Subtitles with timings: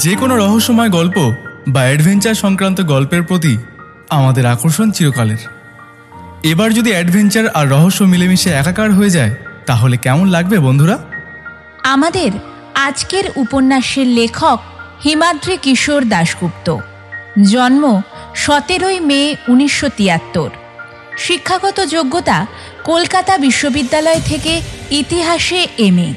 [0.00, 1.16] যে কোনো রহস্যময় গল্প
[1.68, 3.58] বা অ্যাডভেঞ্চার সংক্রান্ত গল্পের প্রতি
[4.08, 5.42] আমাদের আকর্ষণ চিরকালের।
[6.42, 9.34] এবার যদি অ্যাডভেঞ্চার আর রহস্য মিলেমিশে একাকার হয়ে যায়
[9.66, 10.98] তাহলে কেমন লাগবে বন্ধুরা?
[11.82, 12.30] আমাদের
[12.74, 14.58] আজকের উপন্যাসের লেখক
[15.04, 16.76] হিমাদ্রি কিশোর দাশগুপ্ত।
[17.50, 18.02] জন্ম
[18.34, 20.50] সতেরোই মে উনিশশো তিয়াত্তর।
[21.18, 22.46] শিক্ষাগত যোগ্যতা
[22.84, 24.60] কলকাতা বিশ্ববিদ্যালয় থেকে
[24.90, 26.10] ইতিহাসে এমএ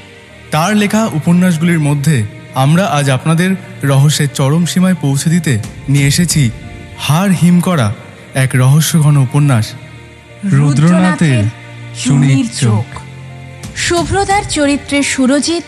[0.52, 6.52] তার লেখা উপন্যাসগুলির মধ্যে আমরা আজ আপনাদের রহস্যের চরম সীমায় পৌঁছে দিতে নিয়ে এসেছি
[6.98, 7.94] হার হিম করা
[8.34, 9.74] এক রহস্যঘন উপন্যাস।
[10.44, 11.44] রুদ্রনাথের
[12.04, 12.86] চুনির চোখ।
[13.76, 15.64] শুভ্রদার চরিত্রে সুরজিৎ,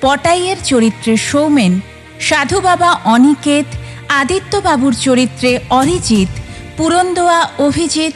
[0.00, 1.80] পটাইয়ের চরিত্রে সৌমেন,
[2.20, 3.66] সাধু বাবা অনিকেত
[4.08, 6.28] আদিত্যবাবুর চরিত্রে অরিজিৎ,
[6.76, 8.12] পুরন্দোয়া অভিজিৎ,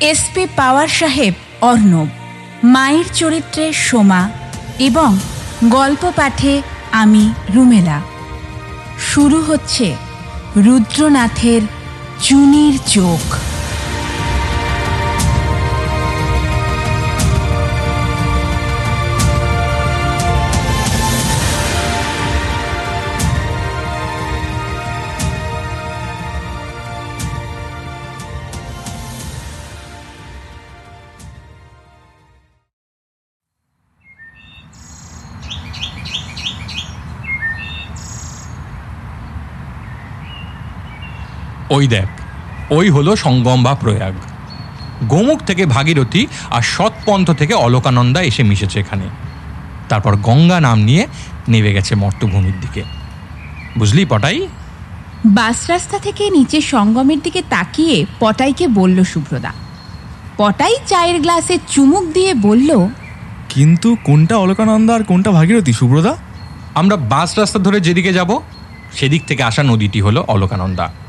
[0.00, 2.06] এসপি পাওয়ার সাহেব অর্ণব।
[2.64, 4.30] মায়ের চরিত্রে সোমা
[4.78, 5.18] এবং
[5.68, 6.62] গল্প পাঠে
[7.02, 7.98] আমি রুমেলা।
[8.98, 9.86] শুরু হচ্ছে
[10.56, 11.62] রুদ্রনাথের
[12.22, 13.24] চুনির চোখ।
[41.70, 42.08] ওই দেখ
[42.70, 44.14] ওই হলো সঙ্গম বা প্রয়াগ।
[45.08, 49.08] গোমুখ থেকে ভাগীরথী আর সৎপন্থ থেকে অলকানন্দা এসে মিশেছে এখানে।
[49.88, 51.06] তারপর গঙ্গা নাম নিয়ে
[51.48, 52.82] নেমে গেছে মর্তভূমির দিকে।
[53.78, 54.48] বুঝলি পটাই?
[55.26, 59.52] বাস রাস্তা থেকে নিচে সঙ্গমের দিকে তাকিয়ে পটাইকে বলল শুভ্রদা
[60.36, 62.86] পটাই চায়ের গ্লাসে চুমুক দিয়ে বলল
[63.48, 66.16] কিন্তু কোনটা অলকানন্দা আর কোনটা ভাগীরথী সুব্রদা?
[66.74, 68.38] আমরা বাস রাস্তা ধরে যেদিকে যাব
[68.92, 71.05] সেদিক থেকে আসা নদীটি হলো অলকানন্দা।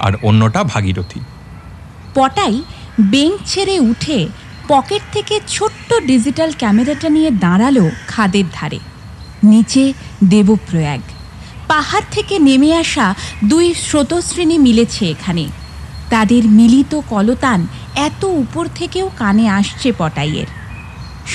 [0.00, 1.20] আর অন্যটা ভাগীরথী।
[2.14, 2.56] পটাই
[3.12, 4.18] বেঞ্চ ছেড়ে উঠে
[4.68, 7.78] পকেট থেকে ছোট্ট ডিজিটাল ক্যামেরাটা নিয়ে দাঁড়াল
[8.08, 8.78] খাদের ধারে।
[9.42, 9.84] নিচে
[10.24, 11.02] দেবপ্রয়াগ।
[11.68, 13.06] পাহাড় থেকে নেমে আসা
[13.44, 15.44] দুই স্রোতশ্রেণী মিলেছে এখানে।
[16.10, 17.60] তাদের মিলিত কলতান
[18.08, 20.48] এত উপর থেকেও কানে আসছে পটাইয়ের।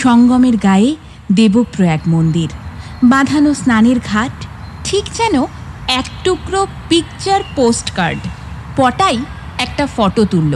[0.03, 0.91] সঙ্গমের গায়ে
[1.31, 2.49] দেবপ্রয়াগ মন্দির।
[3.03, 4.35] বাঁধানো স্নানের ঘাট,
[4.83, 5.35] ঠিক যেন
[5.99, 8.21] এক টুকরো পিকচার পোস্টকার্ড
[8.77, 9.17] পটাই
[9.57, 10.53] একটা ফটো তুলল।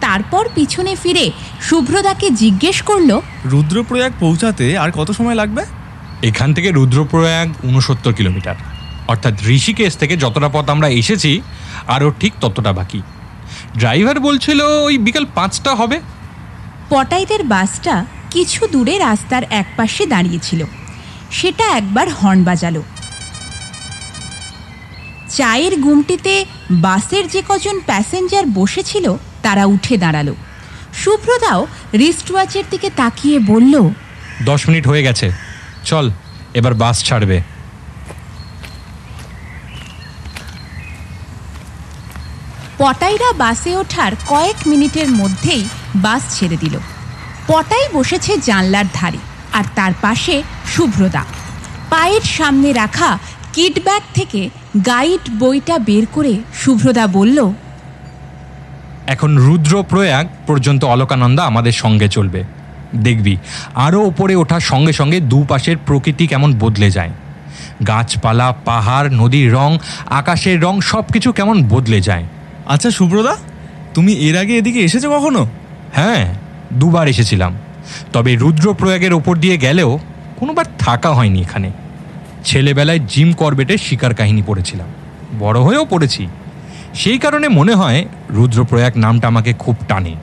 [0.00, 1.24] তারপর পিছনে ফিরে
[1.60, 3.10] শুভ্রদাকে জিজ্ঞেস করল
[3.44, 5.62] রুদ্রপ্রয়াগ পৌঁছাতে আর কত সময় লাগবে?
[6.22, 8.56] এখান থেকে রুদ্রপ্রয়াগ উনসত্তর কিলোমিটার।
[9.08, 11.40] অর্থাৎ ঋষিকেশ থেকে যতটা পথ আমরা এসেছি
[11.86, 13.00] আরও ঠিক ততটা বাকি।
[13.78, 16.00] ড্রাইভার বলছিল ওই বিকাল পাঁচটা হবে।
[16.88, 20.64] পটাইদের বাসটা কিছু দূরে রাস্তার একপাশে দাঁড়িয়েছিল
[21.30, 22.82] সেটা একবার হর্ন বাজালো।
[25.38, 26.34] চায়ের গুমটিতে
[26.86, 29.06] বাসের যে কজন প্যাসেঞ্জার বসেছিল
[29.42, 30.28] তারা উঠে দাঁড়াল।
[31.02, 31.60] শুভ্রদাও
[32.02, 33.74] রিস্টওয়াচের দিকে তাকিয়ে বলল
[34.44, 35.26] দশ মিনিট হয়ে গেছে।
[35.84, 36.06] চল
[36.58, 37.38] এবার বাস ছাড়বে।
[42.78, 45.64] পটাইরা বাসে ওঠার কয়েক মিনিটের মধ্যেই
[45.96, 46.74] বাস ছেড়ে দিল।
[47.46, 49.20] পটাই বসেছে জানলার ধারে
[49.58, 50.34] আর তার পাশে
[50.72, 51.22] শুভ্রদা
[51.90, 53.10] পায়ের সামনে রাখা
[53.54, 54.40] কিট ব্যাগ থেকে
[54.82, 57.50] গাইড বইটা বের করে শুভ্রদা বলল
[59.06, 62.44] এখন রুদ্রপ্রয়াগ পর্যন্ত অলকানন্দা আমাদের সঙ্গে চলবে।
[62.94, 63.36] দেখবি
[63.74, 67.10] আরও ওপরে ওঠার সঙ্গে সঙ্গে দুপাশের প্রকৃতি কেমন বদলে যায়।
[67.86, 72.24] গাছপালা পাহাড় নদীর রং আকাশের রং সব কিছু কেমন বদলে যায়।
[72.66, 73.36] আচ্ছা সুব্রদা
[73.94, 75.46] তুমি এর আগে এদিকে এসেছ কখনো?
[75.92, 76.34] হ্যাঁ
[76.72, 77.54] দুবার এসেছিলাম।
[78.12, 79.98] তবে রুদ্রপ্রয়াগের ওপর দিয়ে গেলেও
[80.36, 81.70] কোনোবার থাকা হয়নি এখানে।
[82.44, 84.88] ছেলেবেলায় জিম করবেটের শিকার কাহিনী পড়েছিলাম।
[85.40, 86.26] বড় হয়েও পড়েছি।
[86.94, 90.14] সেই কারণে মনে হয় রুদ্রপ্রয়াগ নামটা আমাকে খুব টানে।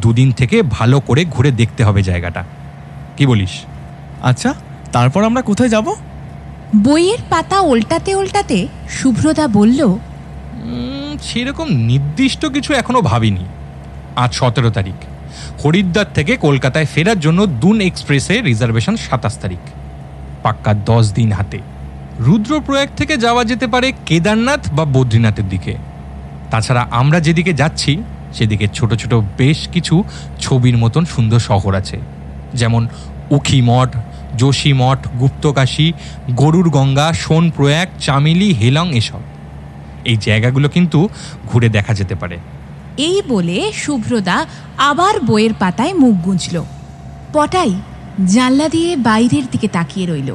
[0.00, 2.44] দুদিন থেকে ভালো করে ঘুরে দেখতে হবে জায়গাটা।
[3.16, 3.50] কি বলিস?
[4.22, 4.54] আচ্ছা
[4.92, 5.94] তারপর আমরা কোথায় যাব?
[6.76, 9.98] বইয়ের পাতা উল্টাতে উল্টাতে শুভ্রদা বলল
[11.22, 13.44] সেরকম নির্দিষ্ট কিছু এখনও ভাবিনি।
[14.16, 14.94] আজ সতেরো তারিখ।
[15.64, 19.58] হরিদ্বার থেকে কলকাতায় ফেরার জন্য দুন এক্সপ্রেসে রিজার্ভেশন সাতাশ তারিখ।
[20.42, 21.58] পাক্কা দশ দিন হাতে।
[22.18, 25.76] রুদ্রপ্রয়াগ থেকে যাওয়া যেতে পারে কেদারনাথ বা বদ্রীনাথের দিকে।
[26.50, 28.02] তাছাড়া আমরা যেদিকে যাচ্ছি,
[28.32, 30.04] সেদিকে ছোট ছোট বেশ কিছু
[30.40, 31.98] ছবির মতন সুন্দর শহর আছে।
[32.54, 32.88] যেমন
[33.30, 33.96] উখি মঠ,
[34.38, 35.92] যোশী মঠ, গুপ্তকাশী,
[36.30, 39.20] গরুর গঙ্গা সোনপ্রয়াগ চামেলি, হেলং এসব।
[40.04, 41.08] এই জায়গাগুলো কিন্তু
[41.46, 42.38] ঘুরে দেখা যেতে পারে।
[42.98, 44.46] এই বলে শুভ্রদা
[44.78, 46.64] আবার বইয়ের পাতায় মুখ গুঁজল।
[47.32, 47.74] পটাই
[48.26, 50.34] জানলা দিয়ে বাইরের দিকে তাকিয়ে রইল।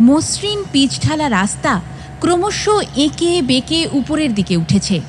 [0.00, 1.80] মসৃণ পিচঢালা রাস্তা
[2.20, 5.00] ক্রমশ এঁকে বেঁকে উপরের দিকে উঠেছে।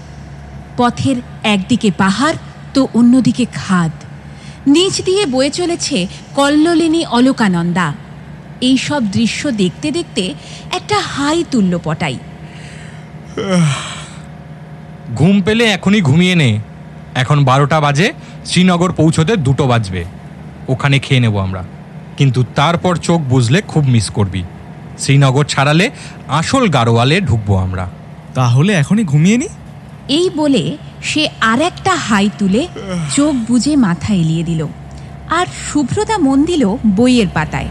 [0.77, 2.36] পথের একদিকে পাহাড়,
[2.74, 3.92] তো অন্যদিকে খাদ।
[4.68, 7.94] নিচ দিয়ে বয়ে চলেছে কল্লোলিনী অলকানন্দা।
[8.62, 10.33] এইসব দৃশ্য দেখতে দেখতে
[10.71, 12.18] একটা হাই তুল্য পটাই।
[15.15, 16.60] ঘুম পেলে এখনই ঘুমিয়ে নে।
[17.15, 18.13] এখন বারোটা বাজে,
[18.45, 20.06] শ্রীনগর পৌঁছতে দুটো বাজবে।
[20.68, 21.63] ওখানে খেয়ে নেব আমরা।
[22.17, 24.43] কিন্তু তারপর চোখ বুঝলে খুব মিস করবি।
[24.99, 25.85] শ্রীনগর ছাড়ালে
[26.27, 27.89] আসল গাড়োয়ালে ঢুকবো আমরা।
[28.33, 29.47] তাহলে এখনই ঘুমিয়ে নি?
[30.09, 32.67] এই বলে সে আর একটা হাই তুলে
[33.15, 34.67] চোখ বুঝে মাথা এলিয়ে দিল।
[35.29, 36.63] আর শুভ্রতা মন দিল
[36.95, 37.69] বইয়ের পাতায়।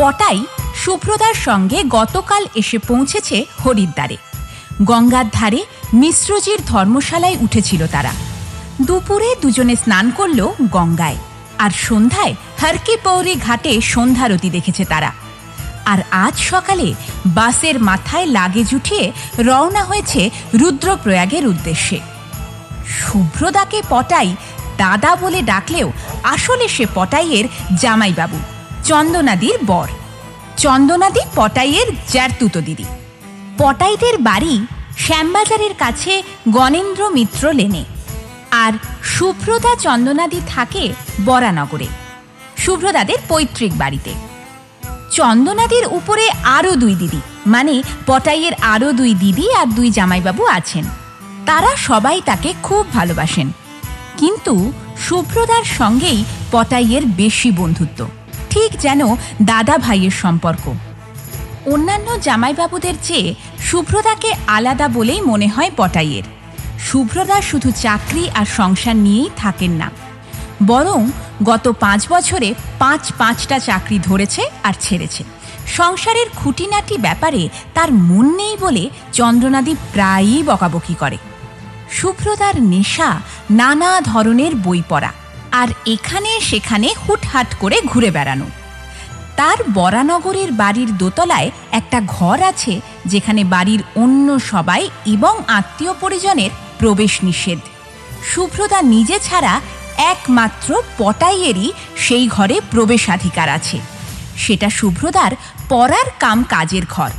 [0.00, 0.38] পটাই
[0.82, 4.16] সুব্রতার সঙ্গে গতকাল এসে পৌঁছেছে হরিদ্বারে।
[4.90, 5.60] গঙ্গার ধারে
[5.92, 8.12] মিশ্রজির ধর্মশালায় উঠেছিল তারা।
[8.86, 10.40] দুপুরে দুজনে স্নান করল
[10.76, 11.18] গঙ্গায়,
[11.58, 15.10] আর সন্ধ্যায় হরকি পৌরি ঘাটে সন্ধ্যারতি দেখেছে তারা।
[15.92, 16.88] আর আজ সকালে
[17.38, 19.04] বাসের মাথায় লাগেজ উঠিয়ে
[19.38, 20.20] রওনা হয়েছে
[20.60, 21.98] রুদ্রপ্রয়াগের উদ্দেশ্যে।
[22.98, 24.30] শুভ্রদাকে পটাই
[24.82, 25.88] দাদা বলে ডাকলেও
[26.34, 27.46] আসলে সে পটাইয়ের
[27.82, 28.40] জামাইবাবু।
[28.90, 29.88] চন্দনাদির বর।
[30.56, 32.84] চন্দনাদি পটাইয়ের জ্যারতুতো দিদি।
[33.58, 34.66] পটাইদের বাড়ি
[34.98, 37.84] শ্যামবাজারের কাছে গণেন্দ্র মিত্র লেনে।
[38.50, 38.72] আর
[39.04, 40.92] শুভ্রদা চন্দনাদি থাকে
[41.24, 41.86] বরানগরে।
[42.56, 44.14] শুভ্রদাদের পৈতৃক বাড়িতে।
[45.10, 50.84] চন্দনাদির উপরে আরও দুই দিদি মানে পটাইয়ের আরও দুই দিদি আর দুই জামাইবাবু আছেন।
[51.46, 53.52] তারা সবাই তাকে খুব ভালোবাসেন।
[54.16, 58.08] কিন্তু শুভ্রদার সঙ্গেই পটাইয়ের বেশি বন্ধুত্ব।
[58.50, 59.00] ঠিক যেন
[59.42, 60.74] দাদা ভাইয়ের সম্পর্ক।
[61.66, 66.22] অন্যান্য জামাইবাবুদের চেয়ে শুভ্রদাকে আলাদা বলেই মনে হয় পটাইয়ের।
[66.78, 69.90] শুভ্রদা শুধু চাকরি আর সংসার নিয়েই থাকেন না।
[70.66, 71.10] বরং
[71.42, 75.24] গত পাঁচ বছরে পাঁচ পাঁচটা চাকরি ধরেছে আর ছেড়েছে।
[75.66, 81.18] সংসারের খুঁটিনাটি ব্যাপারে তার মন নেই বলে চন্দ্রনাদি প্রায়ই বকাবকি করে।
[81.90, 83.20] শুভ্রদার নেশা
[83.50, 85.12] নানা ধরনের বই পড়া।
[85.52, 88.44] আর এখানে সেখানে হুটহাট করে ঘুরে বেড়ানো।
[89.36, 97.24] তার বরানগরের বাড়ির দোতলায় একটা ঘর আছে, যেখানে বাড়ির অন্য সবাই এবং আত্মীয় পরিজনের প্রবেশ
[97.24, 97.58] নিষেধ।
[98.34, 99.60] শুভ্রদা নিজে ছাড়া
[99.96, 103.78] একমাত্র পটাইয়েরই সেই ঘরে প্রবেশাধিকার আছে।
[104.36, 105.32] সেটা শুভ্রদার
[105.68, 107.10] পড়ার কাম কাজের ঘর।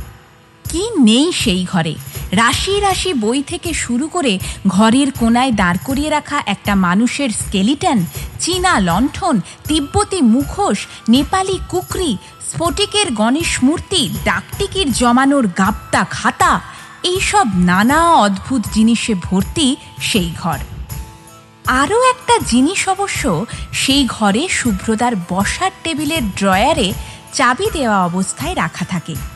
[0.72, 1.94] কি নেই সেই ঘরে।
[2.32, 4.38] রাশি রাশি বই থেকে শুরু করে
[4.68, 8.04] ঘরের কোনায় দাঁড় করিয়ে রাখা একটা মানুষের স্কেলিটন,
[8.40, 12.16] চীনা লণ্ঠন, তিব্বতি মুখোশ, নেপালি কুকরি,
[12.50, 16.60] স্ফটিকের গণেশ মূর্তি, ডাকটিকির জমানোর গাপ্তা খাতা,
[17.02, 20.58] এইসব নানা অদ্ভুত জিনিসে ভর্তি সেই ঘর।
[21.66, 26.92] আরও একটা জিনিস অবশ্য, সেই ঘরে শুভ্রদার বসার টেবিলের ড্রয়ারে
[27.32, 29.31] চাবি দেওয়া অবস্থায় রাখা থাকে।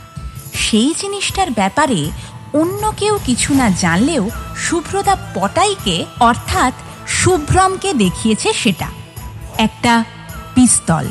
[0.57, 2.11] সেই জিনিসটার ব্যাপারে
[2.53, 6.75] অন্য কেউ কিছু না জানলেও শুভ্রদা পটাইকে, অর্থাৎ
[7.09, 8.87] শুভ্রমকে দেখিয়েছে সেটা।
[9.59, 10.05] একটা
[10.55, 11.07] পিস্তল।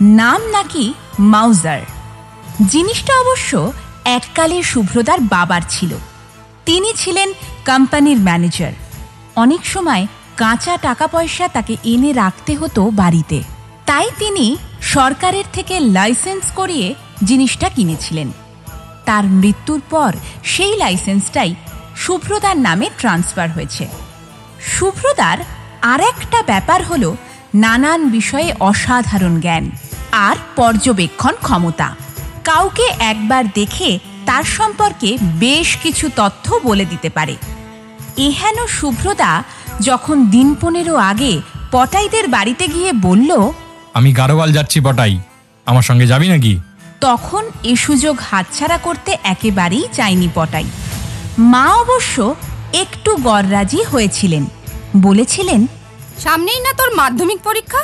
[0.00, 1.80] নাম নাকি মাউজার।
[2.68, 3.72] জিনিসটা অবশ্য
[4.04, 5.94] এককালে শুভ্রদার বাবার ছিল।
[6.66, 7.32] তিনি ছিলেন
[7.66, 8.72] কোম্পানির ম্যানেজার।
[9.36, 10.06] অনেক সময়
[10.36, 13.42] কাঁচা টাকা পয়সা তাকে এনে রাখতে হতো বাড়িতে।
[13.86, 16.94] তাই তিনি সরকারের থেকে লাইসেন্স করিয়ে
[17.24, 18.28] জিনিসটা কিনেছিলেন।
[19.04, 20.12] তার মৃত্যুর পর
[20.44, 21.54] সেই লাইসেন্সটাই
[21.96, 23.88] শুভ্রদার নামে ট্রান্সফার হয়েছে।
[24.60, 25.38] শুভ্রদার
[25.82, 27.16] আর একটা ব্যাপার হলো
[27.54, 29.70] নানান বিষয়ে অসাধারণ জ্ঞান
[30.12, 31.88] আর পর্যবেক্ষণ ক্ষমতা।
[32.44, 37.36] কাউকে একবার দেখে তার সম্পর্কে বেশ কিছু তথ্য বলে দিতে পারে।
[38.16, 39.42] এহেন শুভ্রদা
[39.80, 43.30] যখন দিন পনেরো আগে পটাইদের বাড়িতে গিয়ে বলল,
[43.94, 45.20] আমি গারোয়াল যাচ্ছি পটাই,
[45.66, 46.52] আমার সঙ্গে যাবি নাকি?
[47.00, 50.64] তখন এ সুযোগ হাতছাড়া করতে একেবারেই চায়নি পটাই।
[51.38, 52.34] মা অবশ্য
[52.72, 54.46] একটু গররাজি হয়েছিলেন।
[54.96, 55.66] বলেছিলেন
[56.18, 57.78] সামনেই না তোর মাধ্যমিক পরীক্ষা?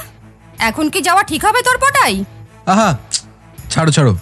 [0.59, 2.25] এখন কি যাওয়া ঠিক হবে তোর পটাই?
[2.67, 2.99] আহা
[3.71, 4.19] ছাড়ো ছাড়ো।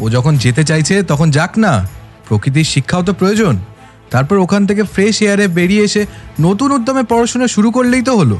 [0.00, 1.88] ও যখন যেতে চাইছে তখন যাক না।
[2.28, 3.58] প্রকৃতির শিক্ষাও তো প্রয়োজন।
[4.10, 6.06] তারপর ওখান থেকে ফ্রেশ এয়ারে বেরিয়ে এসে
[6.40, 8.38] নতুন উদ্যমে পড়াশোনা শুরু করলেই তো হলো।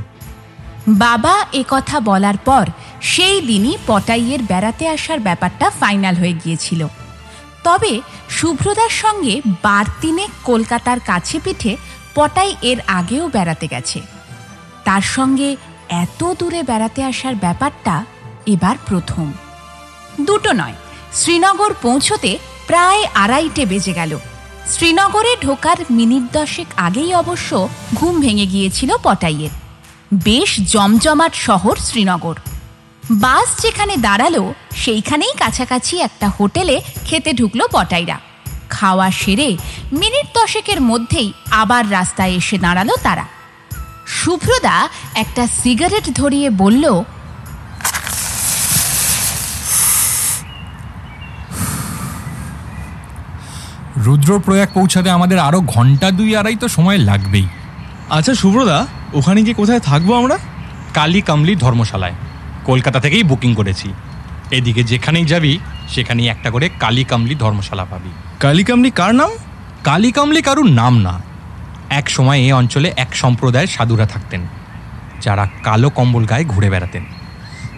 [0.88, 2.66] বাবা এ কথা বলার পর
[3.12, 6.87] সেই দিনই পটাইয়ের বেড়াতে আসার ব্যাপারটা ফাইনাল হয়ে গিয়েছিল।
[7.64, 11.76] তবে শুভ্রদার সঙ্গে বারতিনে কলকাতার কাছে পিঠে
[12.14, 14.00] পটাই এর আগেও বেড়াতে গেছে।
[14.84, 15.56] তার সঙ্গে
[15.88, 18.04] এত দূরে বেড়াতে আসার ব্যাপারটা
[18.46, 19.32] এবার প্রথম।
[20.20, 20.76] দুটো নয়,
[21.12, 24.18] শ্রীনগর পৌঁছতে প্রায় আড়াইটে বেজে গেল।
[24.70, 29.50] শ্রীনগরে ঢোকার মিনিট দশেক আগেই অবশ্য ঘুম ভেঙে গিয়েছিল পটাইয়ের।
[30.25, 32.34] বেশ জমজমাট শহর শ্রীনগর।
[33.11, 38.18] বাস যেখানে দাঁড়াল সেইখানেই কাছাকাছি একটা হোটেলে খেতে ঢুকলো পটাইরা।
[38.70, 39.56] খাওয়া সেরে
[39.92, 43.25] মিনিট দশেকের মধ্যেই আবার রাস্তায় এসে দাঁড়াল তারা।
[44.06, 47.02] শুভ্রদা একটা সিগারেট ধরিয়ে বলল
[53.96, 57.49] রুদ্রপ্রয়াগ পৌঁছাতে আমাদের আরও ঘণ্টা দুই আড়াই তো সময় লাগবেই।
[58.11, 60.38] আচ্ছা শুভ্রদা ওখানে গিয়ে কোথায় থাকব আমরা?
[60.94, 62.14] কালী কামলি ধর্মশালায়।
[62.64, 63.88] কলকাতা থেকেই বুকিং করেছি।
[64.50, 69.30] এদিকে যেখানেই যাবি সেখানেই একটা করে কালী কামলি ধর্মশালা পাবি। কালিকামলি কার নাম?
[69.85, 71.23] কালী কামলি কারুর নাম না।
[71.90, 74.40] এক সময় এই অঞ্চলে এক সম্প্রদায়ের সাধুরা থাকতেন
[75.21, 77.04] যারা কালো কম্বল গায়ে ঘুরে বেড়াতেন।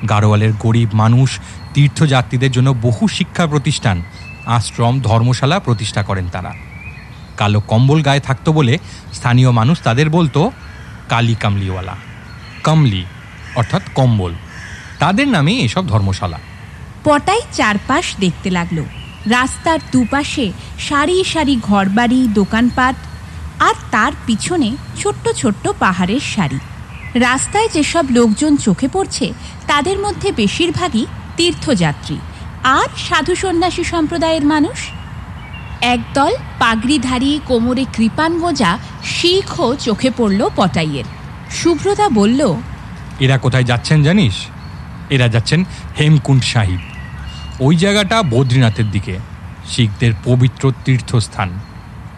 [0.09, 1.41] গাড়োয়ালের গরিব মানুষ
[1.75, 4.03] তীর্থযাত্রীদের জন্য বহু শিক্ষা প্রতিষ্ঠান
[4.47, 6.53] আশ্রম ধর্মশালা প্রতিষ্ঠা করেন তারা।
[7.37, 8.79] কালো কম্বল গায়ে থাকতো বলে
[9.13, 10.51] স্থানীয় মানুষ তাদের বলতো
[11.09, 11.97] কালী কামলিওয়ালা
[12.63, 13.05] কামলি
[13.55, 14.35] অর্থাৎ কম্বল।
[14.99, 16.39] তাদের নামে এসব ধর্মশালা।
[17.05, 18.85] পটাই চারপাশ দেখতে লাগল।
[19.27, 22.95] রাস্তার দুপাশে সারি সারি ঘরবাড়ি দোকানপাট
[23.59, 26.59] আর তার পিছনে ছোট্ট ছোট্ট পাহাড়ের সারি।
[27.15, 29.33] রাস্তায় যেসব লোকজন চোখে পড়ছে
[29.67, 32.17] তাদের মধ্যে বেশিরভাগই তীর্থযাত্রী।
[32.65, 34.79] আর সাধু সন্ন্যাসী সম্প্রদায়ের মানুষ।
[35.81, 41.05] একদল পাগড়িধারী কোমরে কৃপান গোজা শিখও চোখে পড়ল পটাইয়ের।
[41.51, 42.55] শুভ্রতা বলল
[43.21, 44.35] এরা কোথায় যাচ্ছেন জানিস?
[45.11, 45.65] এরা যাচ্ছেন
[46.01, 46.79] হেমকুণ্ড সাহিব।
[47.61, 49.19] ওই জায়গাটা বদ্রীনাথের দিকে,
[49.71, 51.61] শিখদের পবিত্র তীর্থস্থান।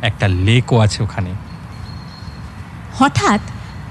[0.02, 1.30] একটা লেকও আছে ওখানে।
[2.94, 3.40] হঠাৎ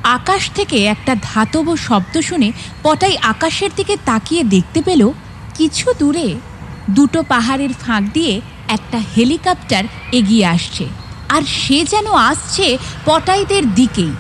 [0.04, 2.52] আকাশ থেকে একটা ধাতব শব্দ শুনে
[2.84, 5.12] পটাই আকাশের দিকে তাকিয়ে দেখতে পেল
[5.56, 6.36] কিছু দূরে
[6.90, 10.88] দুটো পাহাড়ের ফাঁক দিয়ে একটা হেলিকপ্টার এগিয়ে আসছে।
[11.30, 14.12] আর সে যেন আসছে পটাইদের দিকেই।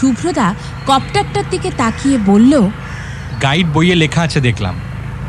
[0.00, 0.54] শুভ্রদা
[0.86, 2.70] কপ্টারটার দিকে তাকিয়ে বলল
[3.42, 4.74] গাইড বইয়ে লেখা আছে, দেখলাম।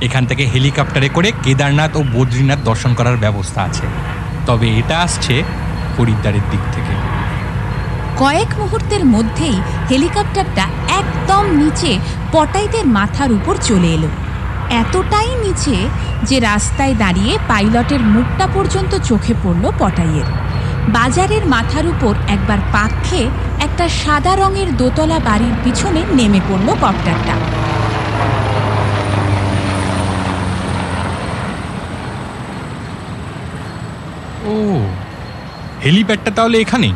[0.01, 3.85] এখান থেকে হেলিকপ্টারে করে কেদারনাথ ও বদ্রীনাথ দর্শন করার ব্যবস্থা আছে।
[4.45, 5.35] তবে এটা আসছে
[5.95, 6.93] হরিদ্বারের দিক থেকে।
[8.21, 9.57] কয়েক মুহূর্তের মধ্যেই
[9.89, 10.65] হেলিকপ্টারটা
[10.99, 11.91] একদম নিচে
[12.31, 14.09] পটাইদের মাথার উপর চলে এলো।
[14.81, 15.75] এতটাই নিচে
[16.29, 20.27] যে রাস্তায় দাঁড়িয়ে পাইলটের মুখটা পর্যন্ত চোখে পড়ল পটাইয়ের।
[20.97, 23.27] বাজারের মাথার উপর একবার পাক খেয়ে
[23.65, 27.35] একটা সাদা রঙের দোতলা বাড়ির পিছনে নেমে পড়ল কপ্টারটা।
[34.51, 34.57] ও,
[35.85, 36.93] হেলিপ্যাডটা তাহলে এখানেই?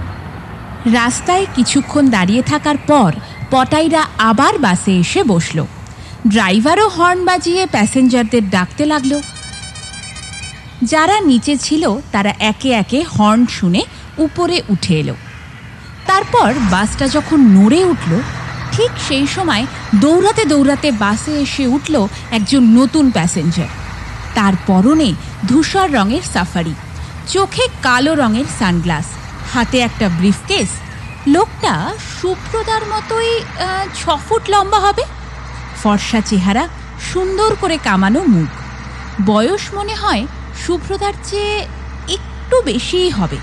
[0.93, 3.12] রাস্তায় কিছুক্ষণ দাঁড়িয়ে থাকার পর
[3.51, 5.57] পটাইরা আবার বাসে এসে বসল।
[6.27, 9.13] ড্রাইভারও হর্ন বাজিয়ে প্যাসেঞ্জারদের ডাকতে লাগল।
[10.81, 13.81] যারা নিচে ছিল তারা একে একে হর্ন শুনে
[14.17, 15.15] উপরে উঠে এলো।
[16.05, 18.12] তারপর বাসটা যখন নড়ে উঠল,
[18.71, 21.95] ঠিক সেই সময় দৌড়াতে দৌড়াতে বাসে এসে উঠল
[22.31, 23.71] একজন নতুন প্যাসেঞ্জার।
[24.35, 25.09] তার পরনে
[25.47, 26.75] ধূসর রঙের সাফারি।
[27.26, 29.06] চোখে কালো রঙের সানগ্লাস
[29.52, 30.70] হাতে একটা ব্রিফকেস
[31.26, 31.75] লোকটা
[32.12, 35.04] সুপ্রদার মতোই আহ, ছ ফুট লম্বা হবে
[35.82, 36.64] ফর্সা চেহারা
[37.11, 38.50] সুন্দর করে কামানো মুখ
[39.25, 40.23] বয়স মনে হয়
[40.62, 41.56] শুভ্রদার চেয়ে
[42.09, 43.38] একটু বেশিই হবে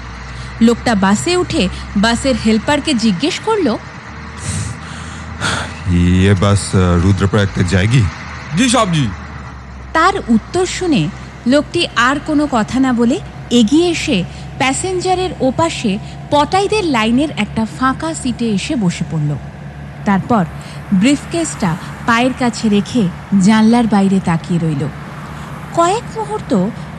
[0.62, 1.64] লোকটা বাসে উঠে
[1.98, 3.74] বাসের হেল্পারকে জিজ্ঞেস করলো
[5.92, 6.64] ये बस
[7.04, 8.04] रुद्रप्रयाग तक जाएगी
[8.58, 9.06] জি সাহেব জি
[9.94, 11.02] তার উত্তর শুনে
[11.46, 13.18] লোকটি আর কোনো কথা না বলে
[13.53, 14.25] এগিয়ে এসে
[14.59, 15.99] প্যাসেঞ্জারের ওপাশে
[16.31, 19.37] পটাইদের লাইনের একটা ফাঁকা সিটে এসে বসে পড়ল।
[20.05, 20.45] তারপর
[20.95, 23.09] ব্রিফকেসটা পায়ের কাছে রেখে
[23.45, 24.89] জানলার বাইরে তাকিয়ে রইল।
[25.75, 26.53] কয়েক মুহূর্ত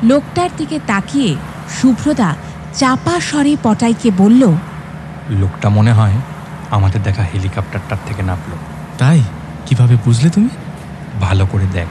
[0.04, 1.36] লোকটার দিকে তাকিয়ে
[1.82, 2.36] শুভ্রদা
[2.74, 4.44] চাপা স্বরে পটাইকে বলল
[5.30, 6.18] লোকটা মনে হয়
[6.72, 8.56] আমাদের দেখা হেলিকপ্টারটার থেকে নামলো।
[8.98, 9.24] তাই?
[9.66, 10.50] কীভাবে বুঝলে তুমি?
[11.22, 11.88] ভালো করে দেখ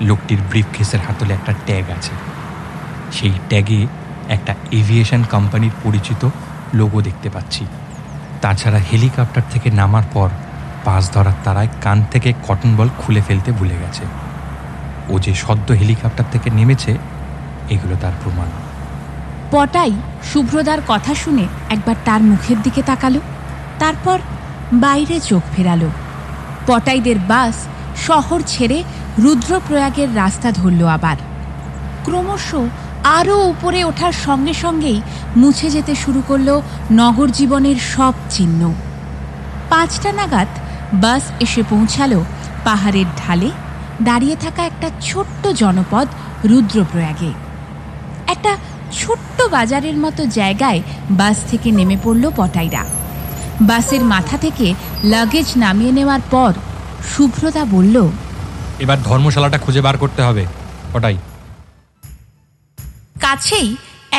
[0.00, 2.31] লোকটির ব্রিফকেসের হাতলে একটা ট্যাগ আছে।
[3.12, 3.80] সেই ট্যাগে
[4.28, 6.22] একটা এভিয়েশন কোম্পানির পরিচিত
[6.74, 7.66] লোগো দেখতে পাচ্ছি।
[8.40, 10.28] তাছাড়া হেলিকপ্টার থেকে নামার পর
[10.84, 14.04] পাস ধরার তারায় কান থেকে কটন বল খুলে ফেলতে ভুলে গেছে।
[15.08, 16.92] ও যে সদ্য হেলিকপ্টার থেকে নেমেছে,
[17.70, 18.48] এগুলো তার প্রমাণ।
[19.50, 19.92] পটাই
[20.32, 23.20] শুভ্রদার কথা শুনে একবার তার মুখের দিকে তাকালো,
[23.78, 24.18] তারপর
[24.72, 25.88] বাইরে চোখ ফেরালো।
[26.66, 27.54] পটাইদের বাস
[28.06, 28.78] শহর ছেড়ে
[29.18, 31.16] রুদ্রপ্রয়াগের রাস্তা ধরল আবার।
[32.04, 32.48] ক্রমশ
[33.04, 35.02] আরও উপরে ওঠার সঙ্গে সঙ্গেই
[35.36, 36.60] মুছে যেতে শুরু করল
[36.92, 38.74] নগর জীবনের সব চিহ্ন।
[39.70, 40.48] পাঁচটা নাগাদ
[40.92, 42.24] বাস এসে পৌঁছালো
[42.64, 43.50] পাহাড়ের ঢালে
[44.02, 46.06] দাঁড়িয়ে থাকা একটা ছোট্ট জনপদ
[46.44, 47.32] রুদ্রপ্রয়াগে।
[48.26, 48.56] একটা
[48.92, 52.84] ছোট্ট বাজারের মতো জায়গায় বাস থেকে নেমে পড়ল পটাইরা।
[53.60, 56.52] বাসের মাথা থেকে লাগেজ নামিয়ে নেওয়ার পর
[57.14, 58.08] শুভ্রতা বলল,
[58.78, 60.46] এবার ধর্মশালাটা খুঁজে বার করতে হবে
[60.94, 61.16] ওটাই
[63.32, 63.70] কাছেই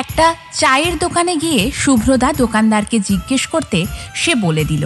[0.01, 0.25] একটা
[0.62, 3.79] চায়ের দোকানে গিয়ে শুভ্রদা দোকানদারকে জিজ্ঞেস করতে
[4.22, 4.84] সে বলে দিল,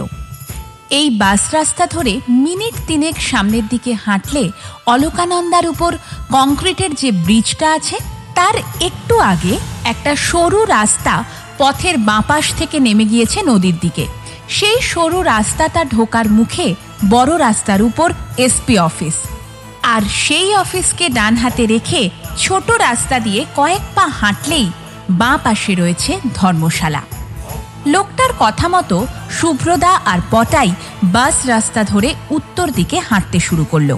[0.90, 2.12] এই বাস রাস্তা ধরে
[2.44, 4.44] মিনিট তিনেক সামনের দিকে হাঁটলে
[4.86, 5.92] অলোকানন্দার উপর
[6.32, 7.96] কংক্রিটের যে ব্রিজটা আছে,
[8.34, 8.56] তার
[8.88, 9.54] একটু আগে
[9.84, 11.14] একটা সরু রাস্তা
[11.58, 14.04] পথের বাঁপাশ থেকে নেমে গিয়েছে নদীর দিকে।
[14.56, 16.66] সেই সরু রাস্তাটা ঢোকার মুখে
[17.10, 18.08] বড় রাস্তার উপর
[18.46, 19.16] এসপি অফিস।
[19.94, 22.02] আর সেই অফিসকে ডান হাতে রেখে
[22.38, 24.66] ছোট রাস্তা দিয়ে কয়েক পা হাঁটলেই
[25.10, 27.02] বাঁ পাশে রয়েছে ধর্মশালা।
[27.86, 28.96] লোকটার কথা মতো
[29.30, 30.70] শুভ্রদা আর পটাই
[31.04, 33.90] বাস রাস্তা ধরে উত্তর দিকে হাঁটতে শুরু করল।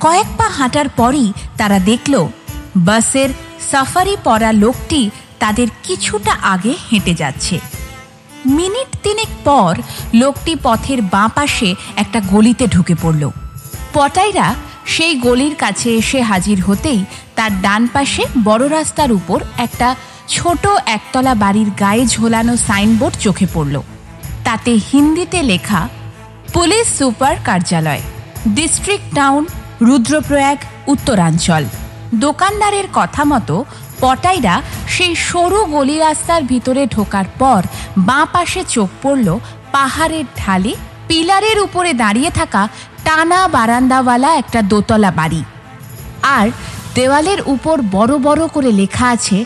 [0.00, 2.14] কয়েক পা হাঁটার পরই তারা দেখল,
[2.76, 3.30] বাসের
[3.70, 5.00] সাফারি পরা লোকটি
[5.38, 7.56] তাদের কিছুটা আগে হেঁটে যাচ্ছে।
[8.46, 9.72] মিনিট তিনেক পর
[10.14, 13.30] লোকটি পথের বাঁ পাশে একটা গলিতে ঢুকে পড়ল।
[13.94, 14.54] পটাইরা
[14.86, 17.00] সেই গলির কাছে এসে হাজির হতেই
[17.36, 19.88] তার ডান পাশে বড় রাস্তার উপর একটা
[20.28, 23.76] ছোট একতলা বাড়ির গায়ে ঝোলানো সাইনবোর্ড চোখে পড়ল।
[24.44, 25.88] তাতে হিন্দিতে লেখা,
[26.52, 28.02] পুলিশ সুপার কার্যালয়,
[28.48, 29.46] ডিস্ট্রিক্ট টাউন,
[29.80, 31.64] রুদ্রপ্রয়াগ, উত্তরাঞ্চল।
[32.14, 33.64] দোকানদারের কথা মতো
[34.00, 37.62] পটাইরা সেই সরু গলি রাস্তার ভিতরে ঢোকার পর
[37.98, 39.38] বাঁ পাশে চোখ পড়ল
[39.72, 40.74] পাহাড়ের ঢালে,
[41.08, 42.68] পিলারের উপরে দাঁড়িয়ে থাকা
[43.12, 45.42] টানা বারান্দাওয়ালা একটা দোতলা বাড়ি।
[46.36, 46.46] আর
[46.96, 49.38] দেওয়ালের উপর বড় বড় করে লেখা আছে,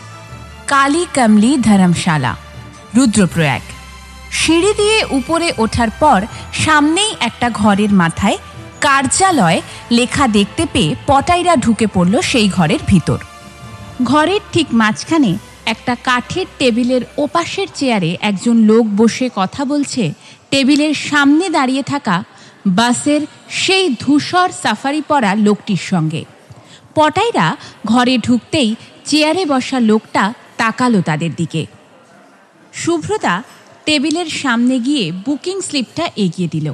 [0.67, 2.31] কালী কামলি ধর্মশালা
[2.95, 3.63] রুদ্রপ্রয়াগ।
[4.39, 6.19] সিঁড়ি দিয়ে উপরে ওঠার পর
[6.63, 8.37] সামনেই একটা ঘরের মাথায়
[8.85, 9.59] কার্যালয়
[9.91, 13.19] লেখা দেখতে পেয়ে পটাইরা ঢুকে পড়ল সেই ঘরের ভিতর।
[14.03, 15.31] ঘরের ঠিক মাঝখানে
[15.73, 20.03] একটা কাঠের টেবিলের ওপাশের চেয়ারে একজন লোক বসে কথা বলছে।
[20.51, 22.17] টেবিলের সামনে দাঁড়িয়ে থাকা
[22.65, 26.25] বাসের সেই ধূসর সাফারি পরা লোকটির সঙ্গে।
[26.95, 31.65] পটাইরা ঘরে ঢুকতেই চেয়ারে বসা লোকটা তাকালো তাদের দিকে।
[32.73, 33.43] শুভ্রতা
[33.85, 36.73] টেবিলের সামনে গিয়ে বুকিং স্লিপটা এগিয়ে দিল।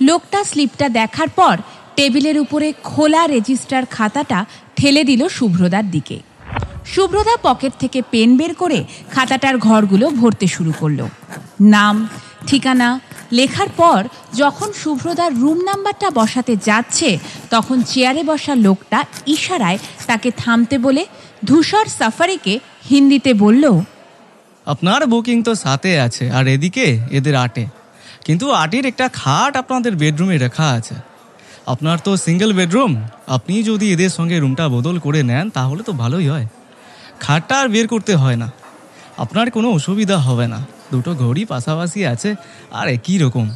[0.00, 1.58] লোকটা স্লিপটা দেখার পর
[1.96, 4.44] টেবিলের উপরে খোলা রেজিস্টার খাতাটা
[4.76, 6.20] ঠেলে দিল শুভ্রদার দিকে।
[6.86, 11.06] শুভ্রদা পকেট থেকে পেন বের করে খাতাটার ঘরগুলো ভরতে শুরু করল।
[11.60, 12.08] নাম,
[12.46, 13.00] ঠিকানা
[13.32, 14.00] লেখার পর
[14.36, 17.18] যখন শুভ্রদার রুম নাম্বারটা বসাতে যাচ্ছে,
[17.50, 21.06] তখন চেয়ারে বসা লোকটা ইশারায় তাকে থামতে বলে,
[21.44, 22.60] ধূসর সাফারিকে
[22.90, 23.80] হিন্দিতে বলল,
[24.66, 27.66] আপনার বুকিং তো সাথে আছে, আর এদিকে এদের আটে।
[28.24, 30.94] কিন্তু আটের একটা খাট আপনাদের বেডরুমে রাখা আছে।
[31.66, 36.28] আপনার তো সিঙ্গেল বেডরুম আপনি যদি এদের সঙ্গে রুমটা বদল করে নেন, তাহলে তো ভালোই
[36.28, 36.46] হয়।
[37.20, 38.50] খাটটা আর বের করতে হয় না।
[39.18, 40.60] আপনার কোনো অসুবিধা হবে না।
[40.92, 42.30] দুটো ঘড়ি পাশাপাশি আছে।
[42.72, 43.46] আর একই রকম?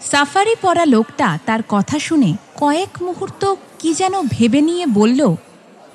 [0.00, 3.42] সাফারি পরা লোকটা তার কথা শুনে কয়েক মুহূর্ত
[3.78, 5.20] কি যেন ভেবে নিয়ে বলল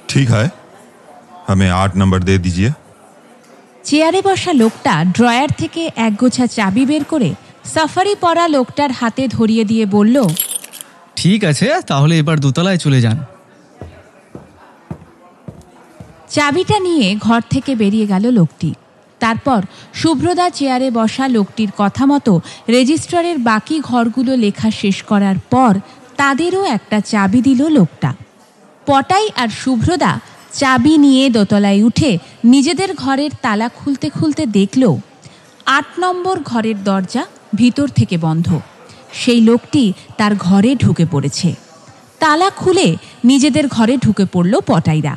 [0.08, 0.50] ঠিক হয়।
[1.48, 2.72] আমি আট নম্বর দিয়ে দিজিয়ে।
[3.84, 7.30] চেয়ারে বসা লোকটা ড্রয়ার থেকে একগোছা চাবি বের করে
[7.66, 10.16] সাফারি পরা লোকটার হাতে ধরিয়ে দিয়ে বলল
[11.16, 13.18] ঠিক আছে তাহলে এবার দোতলায় চলে যান।
[16.30, 18.70] চাবিটা নিয়ে ঘর থেকে বেরিয়ে গেল লোকটি।
[19.24, 19.62] তারপর
[19.94, 22.34] শুভ্রদা চেয়ারে বসা লোকটির কথা মতো
[22.70, 25.74] রেজিস্ট্রারের বাকি ঘরগুলো লেখা শেষ করার পর
[26.18, 28.10] তাদেরও একটা চাবি দিল লোকটা।
[28.88, 30.12] পটাই আর শুভ্রদা
[30.60, 32.12] চাবি নিয়ে দোতলায় উঠে
[32.44, 34.84] নিজেদের ঘরের তালা খুলতে খুলতে দেখল,
[35.78, 37.24] আট নম্বর ঘরের দরজা
[37.56, 38.48] ভিতর থেকে বন্ধ।
[39.14, 39.84] সেই লোকটি
[40.18, 41.50] তার ঘরে ঢুকে পড়েছে।
[42.22, 42.88] তালা খুলে
[43.24, 45.14] নিজেদের ঘরে ঢুকে পড়ল পটাইরা।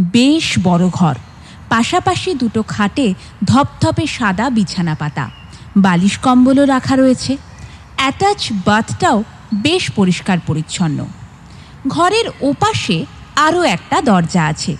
[0.00, 1.14] বেশ বড় ঘর।
[1.68, 5.30] পাশাপাশি দুটো খাটে ধপধপে সাদা বিছানা পাতা।
[5.76, 7.36] বালিশ কম্বলও রাখা রয়েছে।
[7.96, 11.06] অ্যাটাচ বাথটাও বেশ পরিষ্কার পরিচ্ছন্ন।
[11.88, 13.06] ঘরের ওপাশে
[13.36, 14.76] আরও একটা দরজা আছে।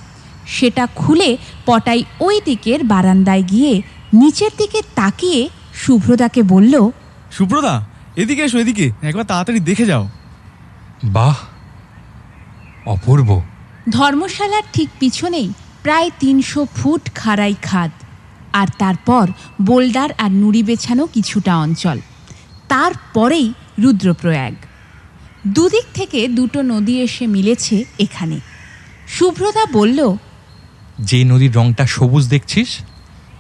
[0.47, 6.91] সেটা খুলে পটাই ওই দিকের বারান্দায় গিয়ে নিচের দিকে তাকিয়ে শুভ্রদাকে বলল
[7.31, 10.09] সুব্রদা এদিকে এসো, এদিকে। একবার তাড়াতাড়ি দেখে যাও।
[11.05, 11.37] বাহ!
[12.87, 13.43] অপূর্ব।
[13.91, 17.91] ধর্মশালার ঠিক পিছনেই প্রায় তিনশো ফুট খাড়াই খাদ।
[18.53, 19.29] আর তারপর
[19.63, 22.01] বোল্ডার আর নুড়ি বেছানো কিছুটা অঞ্চল।
[22.69, 24.55] তারপরেই রুদ্রপ্রয়াগ।
[25.47, 28.41] দুদিক থেকে দুটো নদী এসে মিলেছে এখানে।
[29.09, 30.17] শুভ্রতা বলল,
[31.01, 32.79] যে নদীর রংটা সবুজ দেখছিস,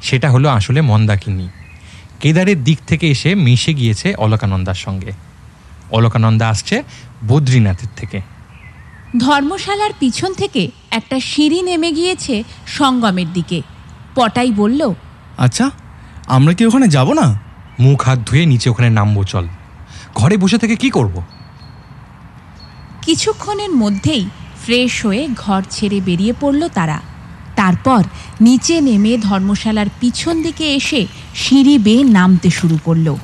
[0.02, 1.48] সেটা হলো আসলে মন্দাকিনী।
[2.20, 5.12] কেদারের দিক থেকে এসে মিশে গিয়েছে অলকানন্দার সঙ্গে।
[5.90, 6.82] অলকানন্দা আসছে
[7.28, 8.35] বদ্রীনাথের থেকে।
[9.18, 13.62] ধর্মশালার পিছন থেকে একটা সিঁড়ি নেমে গিয়েছে সঙ্গমের দিকে।
[14.14, 14.92] পটাই বলল
[15.38, 15.70] আচ্ছা
[16.26, 17.40] আমরা কি ওখানে যাব না?
[17.80, 19.48] মুখ হাত ধুয়ে নিচে ওখানে নামবো চল।
[20.14, 21.22] ঘরে বসে থেকে কি করব।
[23.02, 24.28] কিছুক্ষণের মধ্যেই
[24.64, 27.00] ফ্রেশ হয়ে ঘর ছেড়ে বেরিয়ে পড়ল তারা।
[27.56, 28.04] তারপর
[28.40, 33.16] নিচে নেমে ধর্মশালার পিছন দিকে এসে সিঁড়ি বেয়ে নামতে শুরু করল।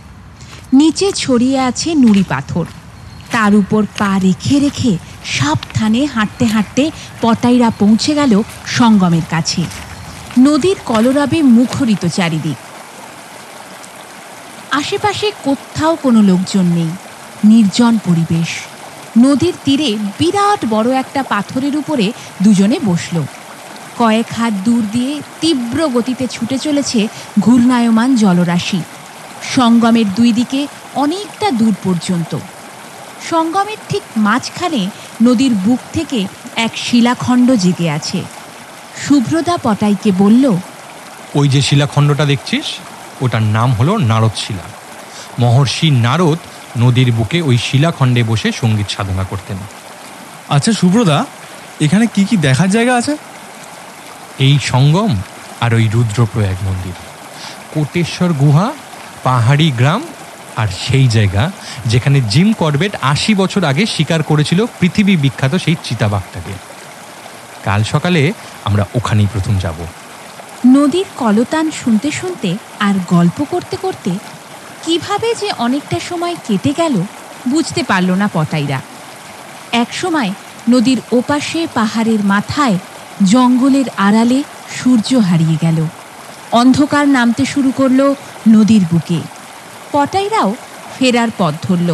[0.72, 2.64] নিচে ছড়িয়ে আছে নুড়ি পাথর।
[3.32, 6.90] তার উপর পা রেখে রেখে সাবধানে হাঁটতে হাঁটতে
[7.20, 9.62] পতাইরা পৌঁছে গেল সঙ্গমের কাছে।
[10.38, 12.56] নদীর কলরাবে মুখরিত চারিদিক।
[14.70, 16.88] আশেপাশে কোথাও কোনো লোকজন নেই।
[17.44, 18.48] নির্জন পরিবেশ।
[19.18, 23.22] নদীর তীরে বিরাট বড় একটা পাথরের উপরে দুজনে বসল।
[23.98, 27.08] কয়েক হাত দূর দিয়ে তীব্র গতিতে ছুটে চলেছে
[27.40, 28.82] ঘূর্ণায়মান জলরাশি।
[29.56, 32.38] সঙ্গমের দুই দিকে অনেকটা দূর পর্যন্ত।
[33.30, 34.82] সঙ্গমের ঠিক মাঝখানে
[35.22, 38.20] নদীর বুক থেকে এক শিলাখণ্ড জেগে আছে।
[39.04, 40.44] শুভ্রদা পটাইকে বলল
[41.35, 42.66] ওই যে শিলাখণ্ডটা দেখছিস?
[43.20, 44.66] ওটার নাম হলো নারদ শিলা।
[45.38, 46.38] মহর্ষি নারদ
[46.76, 49.58] নদীর বুকে ওই শিলাখণ্ডে বসে সংগীত সাধনা করতেন।
[50.48, 51.24] আচ্ছা শুভ্রদা
[51.80, 53.16] এখানে কি কি দেখার জায়গা আছে?
[54.38, 55.12] এই সঙ্গম
[55.61, 56.96] আর ওই রুদ্রপ্রয়াগ মন্দির।
[57.74, 58.72] কোটেশ্বর গুহা
[59.24, 60.02] পাহাড়ি গ্রাম
[60.56, 61.52] আর সেই জায়গা
[61.86, 66.52] যেখানে জিম করবেট আশি বছর আগে শিকার করেছিল পৃথিবী বিখ্যাত সেই চিতাবাঘটাকে।
[67.64, 68.32] কাল সকালে
[68.64, 69.74] আমরা ওখানেই প্রথম যাব।
[70.66, 74.10] নদীর কলতান শুনতে শুনতে আর গল্প করতে করতে
[74.86, 77.02] কীভাবে যে অনেকটা সময় কেটে গেল
[77.48, 78.80] বুঝতে পারল না পটাইরা।
[79.72, 80.32] এক সময়
[80.70, 82.78] নদীর ওপাশে পাহাড়ের মাথায়
[83.24, 84.42] জঙ্গলের আড়ালে
[84.82, 85.86] সূর্য হারিয়ে গেল।
[86.52, 88.14] অন্ধকার নামতে শুরু করল
[88.48, 89.20] নদীর বুকে।
[89.92, 90.50] পটাইরাও
[90.98, 91.90] ফেরার পথ ধরল।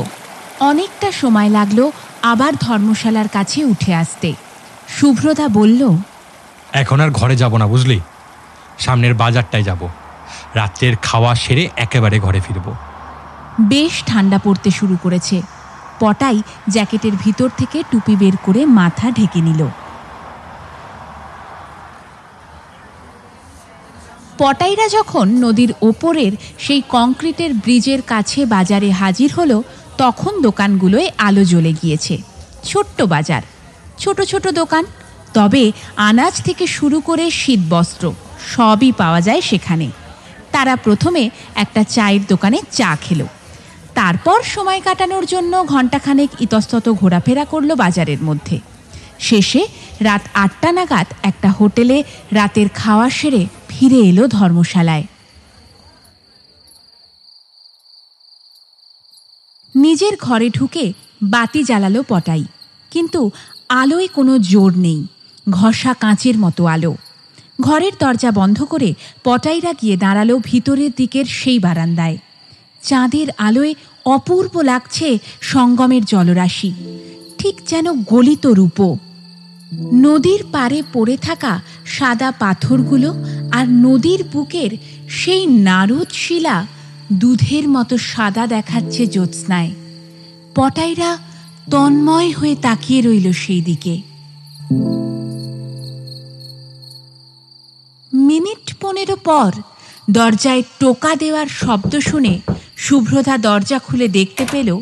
[0.60, 1.80] অনেকটা সময় লাগল
[2.22, 4.32] আবার ধর্মশালার কাছে উঠে আসতে।
[4.88, 5.82] শুভ্রতা বলল
[6.72, 8.00] এখন আর ঘরে যাব না বুঝলি?
[8.78, 9.82] সামনের বাজারটায় যাব।
[10.54, 12.72] রাত্রের খাওয়া সেরে একেবারে ঘরে ফিরবো।
[13.60, 15.42] বেশ ঠান্ডা পড়তে শুরু করেছে।
[16.00, 16.38] পটাই
[16.70, 19.60] জ্যাকেটের ভিতর থেকে টুপি বের করে মাথা ঢেকে নিল।
[24.38, 29.62] পটাইরা যখন নদীর ওপরের সেই কংক্রিটের ব্রিজের কাছে বাজারে হাজির হলো,
[29.98, 32.18] তখন দোকানগুলোয় আলো জ্বলে গিয়েছে।
[32.64, 33.42] ছোট্ট বাজার।
[33.98, 34.84] ছোট ছোট দোকান।
[35.34, 38.12] তবে আনাজ থেকে শুরু করে শীতবস্ত্র
[38.56, 39.90] সবই পাওয়া যায় সেখানে।
[40.52, 43.26] তারা প্রথমে একটা চায়ের দোকানে চা খেলো।
[43.94, 48.60] তারপর সময় কাটানোর জন্য ঘণ্টাখানেক ইতস্তত ঘোরাফেরা করল বাজারের মধ্যে।
[49.18, 49.66] শেষে
[50.00, 53.46] রাত আটটা নাগাদ একটা হোটেলে রাতের খাওয়া সেরে
[53.78, 55.06] ফিরে এলো ধর্মশালায়।
[59.74, 60.84] নিজের ঘরে ঢুকে
[61.22, 62.44] বাতি জ্বালালো পটাই,
[62.92, 63.20] কিন্তু
[63.80, 65.00] আলোয় কোনো জোর নেই,
[65.50, 66.92] ঘষা কাঁচের মতো আলো।
[67.60, 68.90] ঘরের দরজা বন্ধ করে
[69.24, 72.16] পটাইরা গিয়ে দাঁড়াল ভিতরের দিকের সেই বারান্দায়।
[72.82, 73.72] চাঁদের আলোয়
[74.06, 75.08] অপূর্ব লাগছে
[75.52, 76.70] সঙ্গমের জলরাশি,
[77.38, 78.88] ঠিক যেন গলিত রূপো।
[79.72, 83.14] নদীর পাড়ে পড়ে থাকা সাদা পাথরগুলো
[83.50, 84.70] আর নদীর বুকের
[85.08, 86.66] সেই নারদ শিলা
[87.12, 89.70] দুধের মতো সাদা দেখাচ্ছে জ্যোৎস্নায়।
[90.54, 91.18] পটাইরা
[91.70, 94.02] তন্ময় হয়ে তাকিয়ে রইল সেই দিকে।
[98.12, 99.52] মিনিট পনেরো পর
[100.10, 102.40] দরজায় টোকা দেওয়ার শব্দ শুনে
[102.76, 104.80] শুভ্রতা দরজা খুলে দেখতে পেল,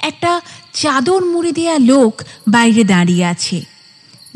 [0.00, 0.40] একটা
[0.72, 3.73] চাদর মুড়ে দেয়া লোক বাইরে দাঁড়িয়ে আছে।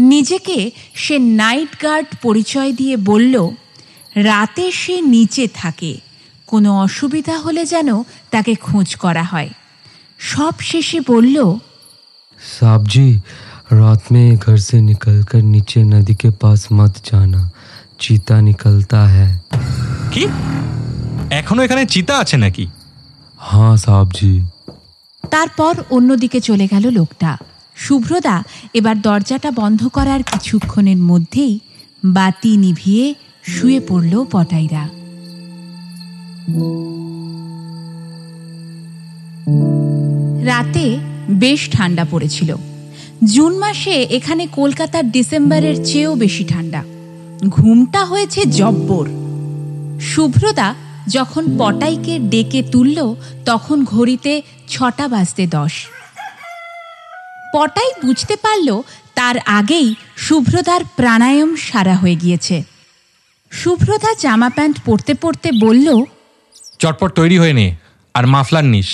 [0.09, 0.57] নিজেকে
[0.95, 3.35] সে নাইট গার্ড পরিচয় দিয়ে বলল
[4.21, 5.93] রাতে সে নিচে থাকে
[6.47, 7.89] কোনো অসুবিধা হলে যেন
[8.31, 9.51] তাকে খোঁজ করা হয়
[10.19, 11.37] সব শেষে বলল
[12.41, 13.07] साहब जी
[13.73, 17.41] रात में घर से निकलकर नीचे नदी के पास मत जाना
[17.99, 19.29] चीता निकलता है
[20.13, 20.23] কি
[21.31, 22.65] এখনো এখানে চিতা আছে নাকি
[23.41, 24.33] हाँ साहब जी
[25.23, 27.31] তারপর অন্যদিকে চলে গেল লোকটা
[27.78, 28.42] শুভ্রদা,
[28.74, 31.58] এবার দরজাটা বন্ধ করার কিছুক্ষণের মধ্যেই
[32.04, 33.14] বাতি নিভিয়ে
[33.44, 34.84] শুয়ে পড়ল পটাইরা।
[40.44, 40.98] রাতে
[41.30, 42.56] বেশ ঠান্ডা পড়েছিল।
[43.24, 46.82] জুন মাসে এখানে কলকাতার ডিসেম্বরের চেয়েও বেশি ঠান্ডা।
[47.48, 49.06] ঘুমটা হয়েছে জব্বর।
[50.00, 50.74] শুভ্রদা
[51.08, 53.14] যখন পটাইকে ডেকে তুলল,
[53.44, 55.74] তখন ঘড়িতে ছটা বাজতে দশ।
[57.54, 58.68] পটাই বুঝতে পারল
[59.14, 62.56] তার আগেই শুভ্রদার প্রাণায়াম সারা হয়ে গিয়েছে।
[63.52, 65.88] শুভ্রদা জামা প্যান্ট পরতে পরতে বলল
[66.78, 67.66] চটপট তৈরি হয়ে নে
[68.14, 68.88] আর মাফলার নিস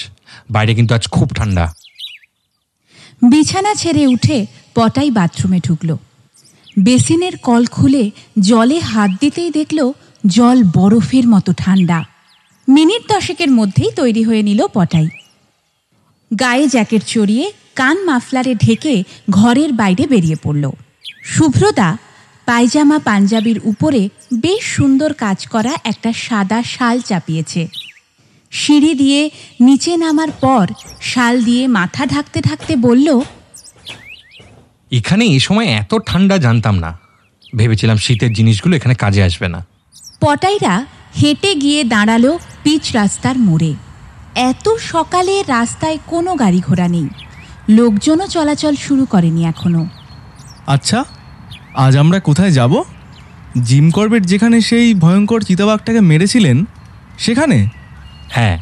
[0.51, 1.65] বাইরে কিন্তু আজ খুব ঠান্ডা।
[3.23, 5.91] বিছানা ছেড়ে উঠে পটাই বাথরুমে ঢুকল।
[6.79, 9.79] বেসিনের কল খুলে জলে হাত দিতেই দেখল
[10.27, 11.99] জল বরফের মতো ঠান্ডা।
[12.69, 15.09] মিনিট দশেকের মধ্যেই তৈরি হয়ে নিল পটাই।
[16.39, 17.45] গায়ে জ্যাকেট চড়িয়ে
[17.77, 18.95] কান মাফলারে ঢেকে
[19.31, 20.65] ঘরের বাইরে বেরিয়ে পড়ল।
[21.25, 21.89] শুভ্রদা
[22.47, 27.63] পায়জামা পাঞ্জাবির উপরে বেশ সুন্দর কাজ করা একটা সাদা শাল চাপিয়েছে।
[28.53, 30.67] সিঁড়ি দিয়ে নিচে নামার পর
[31.01, 33.09] শাল দিয়ে মাথা ঢাকতে ঢাকতে বলল
[34.91, 36.91] এখানে এই সময় এত ঠান্ডা জানতাম না।
[37.57, 39.61] ভেবেছিলাম শীতের জিনিসগুলো এখানে কাজে আসবে না।
[40.21, 40.75] পটাইরা
[41.21, 42.25] হেঁটে গিয়ে দাঁড়াল
[42.63, 43.73] পিচ রাস্তার মোড়ে।
[44.35, 47.09] এত সকালে রাস্তায় কোনো গাড়ি ঘোড়া নেই।
[47.69, 49.87] লোকজনও চলাচল শুরু করেনি এখনও।
[50.67, 51.05] আচ্ছা
[51.75, 52.83] আজ আমরা কোথায় যাব?
[53.63, 56.65] জিম করবেট যেখানে সেই ভয়ঙ্কর চিতাবাঘটাকে মেরেছিলেন
[57.19, 57.69] সেখানে?
[58.31, 58.59] হ্যাঁ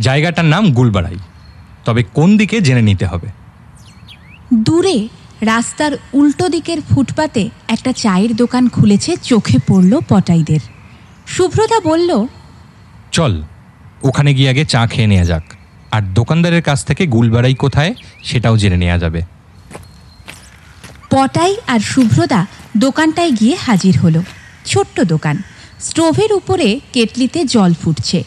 [0.00, 1.16] জায়গাটার নাম গুলবাড়াই।
[1.84, 3.28] তবে কোন দিকে জেনে নিতে হবে?
[4.54, 5.08] দূরে
[5.40, 10.60] রাস্তার উল্টো দিকের ফুটপাতে একটা চায়ের দোকান খুলেছে চোখে পড়ল পটাইদের।
[11.26, 12.26] শুভ্রতা বলল
[13.12, 13.42] চল
[14.02, 15.42] ওখানে গিয়ে আগে চা খেয়ে নেওয়া যাক।
[15.92, 19.22] আর দোকানদারের কাছ থেকে গুলবাড়াই কোথায়, সেটাও জেনে নেওয়া যাবে।
[21.10, 24.22] পটাই আর শুভ্রদা দোকানটায় গিয়ে হাজির হলো।
[24.66, 25.42] ছোট্ট দোকান।
[25.80, 28.24] স্টোভের উপরে কেটলিতে জল ফুটছে।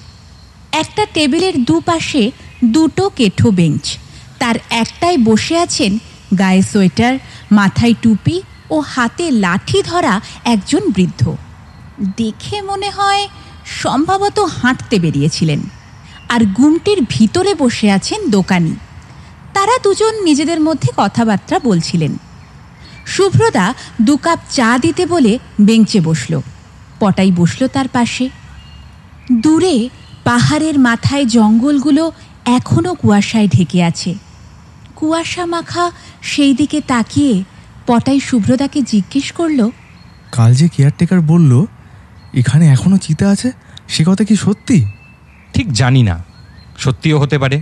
[0.72, 2.32] একটা টেবিলের দুপাশে
[2.64, 3.98] দুটো কেঠো বেঞ্চ।
[4.40, 5.98] তার একটায় বসে আছেন
[6.38, 7.20] গায়ে সোয়েটার,
[7.52, 11.36] মাথায় টুপি ও হাতে লাঠি ধরা একজন বৃদ্ধ।
[12.18, 13.28] দেখে মনে হয়
[13.66, 15.60] সম্ভবত হাঁটতে বেরিয়েছিলেন।
[16.30, 18.76] আর গুমটির ভিতরে বসে আছেন দোকানি।
[19.54, 22.18] তারা দুজন নিজেদের মধ্যে কথাবার্তা বলছিলেন।
[23.06, 26.42] শুভ্রদা দু কাপ চা দিতে বলে বেঞ্চে বসল।
[27.00, 28.30] পটাই বসল তার পাশে।
[29.32, 29.90] দূরে
[30.24, 32.12] পাহাড়ের মাথায় জঙ্গলগুলো
[32.46, 34.16] এখনও কুয়াশায় ঢেকে আছে।
[34.96, 37.44] কুয়াশা মাখা সেই দিকে তাকিয়ে
[37.88, 39.70] পটাই শুভ্রদাকে জিজ্ঞেস করল,
[40.32, 41.66] কাল যে কেয়ারটেকার বলল
[42.34, 43.52] এখানে এখনও চিতা আছে?
[43.88, 44.86] সে কথা কি সত্যি?
[45.54, 46.24] ঠিক জানি না।
[46.78, 47.62] সত্যিও হতে পারে।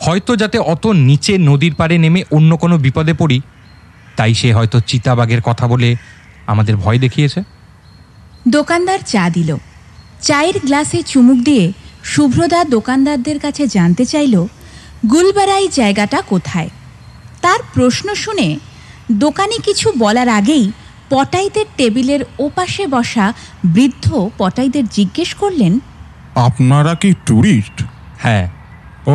[0.00, 3.40] হয়তো যাতে অত নিচে নদীর পাড়ে নেমে অন্য কোনো বিপদে পড়ি
[4.16, 5.96] তাই সে হয়তো চিতাবাঘের কথা বলে
[6.46, 7.42] আমাদের ভয় দেখিয়েছে।
[8.48, 9.56] দোকানদার চা দিল।
[10.20, 11.72] চায়ের গ্লাসে চুমুক দিয়ে
[12.04, 14.46] শুভ্রদা দোকানদারদের কাছে জানতে চাইল
[15.10, 16.70] গুলবারাই জায়গাটা কোথায়?
[17.40, 18.58] তার প্রশ্ন শুনে
[19.12, 20.72] দোকানি কিছু বলার আগেই
[21.10, 23.26] পটাইদের টেবিলের ওপাশে বসা
[23.64, 24.06] বৃদ্ধ
[24.38, 25.72] পটাইদের জিজ্ঞেস করলেন
[26.40, 27.76] আপনারা কি ট্যুরিস্ট
[28.18, 28.46] হ্যাঁ।
[29.06, 29.14] ও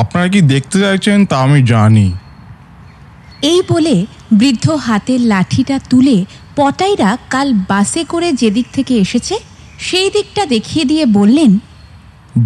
[0.00, 2.06] আপনারা কি দেখতে চাইছেন তা আমি জানি।
[3.42, 3.96] এই বলে
[4.32, 6.16] বৃদ্ধ হাতের লাঠিটা তুলে
[6.56, 9.34] পটাইরা কাল বাসে করে যেদিক থেকে এসেছে
[9.78, 11.52] সেই দিকটা দেখিয়ে দিয়ে বললেন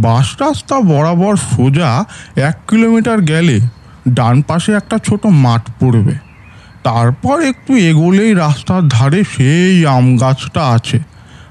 [0.04, 1.90] বাস রাস্তা বরাবর সোজা
[2.48, 3.56] এক কিলোমিটার গেলে
[4.08, 6.14] ডান পাশে একটা ছোট মাঠ পড়বে।
[6.85, 10.99] তারপর একটু এগোলেই রাস্তার ধারে সেই আম গাছটা আছে।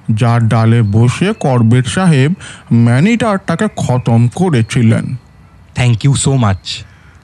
[0.09, 2.31] যার ডালে বসে করবেট সাহেব
[2.73, 5.05] ম্যানিটারটাকে খতম করেছিলেন।
[5.75, 6.61] থ্যাংক ইউ সো মাচ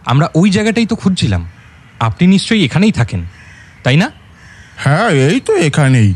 [0.05, 1.45] আমরা ওই জায়গাটাই তো খুঁজছিলাম।
[1.99, 3.21] আপনি নিশ্চয়ই এখানেই থাকেন
[3.83, 4.11] তাই না?
[4.77, 6.13] হ্যাঁ এই তো এখানেই।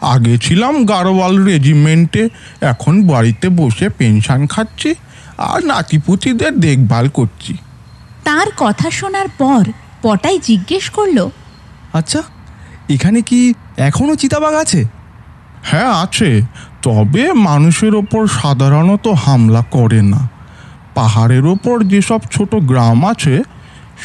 [0.00, 2.28] আগে ছিলাম গারোয়াল রেজিমেন্টে
[2.60, 4.94] এখন বাড়িতে বসে পেনশন খাচ্ছি
[5.38, 7.52] আর নাতিপুতিদের দেখভাল করছি।
[8.24, 9.64] তার কথা শোনার পর
[10.04, 11.28] পটাই জিজ্ঞেস করল
[11.92, 12.22] আচ্ছা
[12.90, 14.84] এখানে কি এখনও চিতাবাঘ আছে?
[15.62, 16.42] হ্যাঁ আছে।
[16.82, 20.28] তবে মানুষের ওপর সাধারণত হামলা করে না।
[20.94, 23.42] পাহাড়ের ওপর যেসব ছোট গ্রাম আছে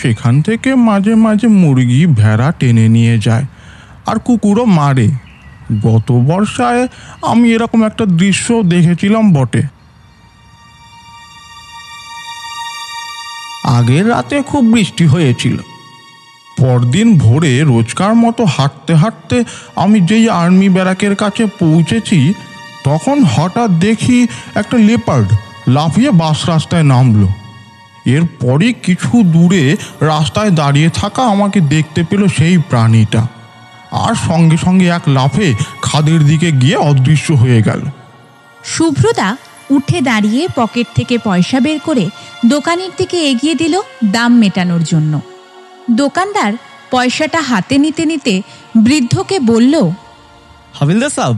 [0.01, 3.45] সেখান থেকে মাঝে মাঝে মুরগি ভেড়া টেনে নিয়ে যায়
[4.05, 5.07] আর কুকুরও মারে।
[5.83, 6.87] গত বর্ষায়
[7.21, 9.63] আমি এরকম একটা দৃশ্য দেখেছিলাম বটে।
[13.77, 15.57] আগের রাতে খুব বৃষ্টি হয়েছিল।
[16.59, 19.43] পরদিন ভোরে রোজকার মতো হাঁটতে হাঁটতে
[19.75, 22.33] আমি যেই আর্মি ব্যারাকের কাছে পৌঁছেছি,
[22.83, 25.27] তখন হঠাৎ দেখি একটা লেপার্ড
[25.67, 27.27] লাফিয়ে বাস রাস্তায় নামলো।
[28.05, 33.27] এরপরই কিছু দূরে রাস্তায় দাঁড়িয়ে থাকা আমাকে দেখতে পেল সেই প্রাণীটা।
[33.91, 37.81] আর সঙ্গে সঙ্গে এক লাফে খাদের দিকে গিয়ে অদৃশ্য হয়ে গেল।
[38.65, 39.37] শুভ্রতা
[39.69, 42.09] উঠে দাঁড়িয়ে পকেট থেকে পয়সা বের করে
[42.45, 45.21] দোকানের দিকে এগিয়ে দিল দাম মেটানোর জন্য।
[45.89, 46.53] দোকানদার
[46.91, 48.41] পয়সাটা হাতে নিতে নিতে
[48.77, 49.89] বৃদ্ধকে বলল
[50.73, 51.37] হাবিলদার সাহেব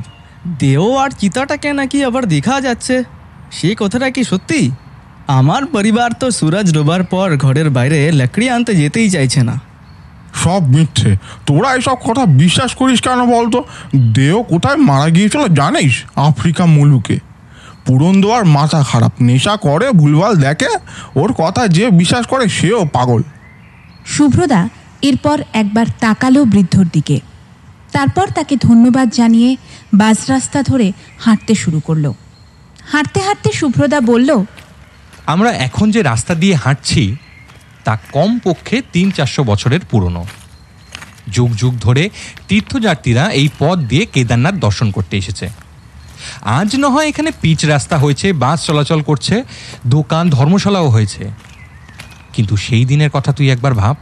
[0.59, 3.03] দেও আর চিতাটাকে নাকি আবার দেখা যাচ্ছে।
[3.51, 4.71] সে কথাটা কি সত্যি?
[5.27, 9.61] আমার পরিবার তো সুরজ ডোবার পর ঘরের বাইরে লাকড়ি আনতে যেতেই চাইছে না।
[10.33, 13.63] সব মিথ্যে। তোরা এসব কথা বিশ্বাস করিস কেন বলতো?
[13.95, 16.03] দেও কোথায় মারা গিয়েছিল জানিস?
[16.15, 17.19] আফ্রিকা মুলুকে।
[17.85, 20.77] পুরন দেওয়ার মাথা খারাপ। নেশা করে ভুলভাল দেখে।
[21.15, 23.21] ওর কথা যে বিশ্বাস করে সেও পাগল।
[24.05, 24.61] শুভ্রদা
[25.01, 27.19] এরপর একবার তাকালো বৃদ্ধর দিকে।
[27.91, 29.49] তারপর তাকে ধন্যবাদ জানিয়ে
[29.93, 32.05] বাস রাস্তা ধরে হাঁটতে শুরু করল।
[32.91, 34.29] হাঁটতে হাঁটতে শুভ্রদা বলল,
[35.25, 37.15] আমরা এখন যে রাস্তা দিয়ে হাঁটছি,
[37.85, 40.23] তা কম পক্ষে তিন চারশো বছরের পুরনো।
[41.35, 42.09] যুগ যুগ ধরে
[42.47, 45.47] তীর্থযাত্রীরা এই পথ দিয়ে কেদারনাথ দর্শন করতে এসেছে।
[46.41, 49.43] আজ না হয় এখানে পিচ রাস্তা হয়েছে, বাস চলাচল করছে,
[49.85, 51.23] দোকান ধর্মশালাও হয়েছে।
[52.33, 53.95] কিন্তু সেই দিনের কথা তুই একবার ভাব।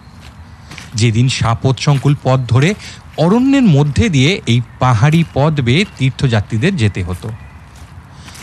[0.96, 2.74] যেদিন সাপত সংকুল পথ ধরে
[3.18, 7.30] অরণ্যের মধ্যে দিয়ে এই পাহাড়ি পথ বেয়ে তীর্থযাত্রীদের যেতে হতো।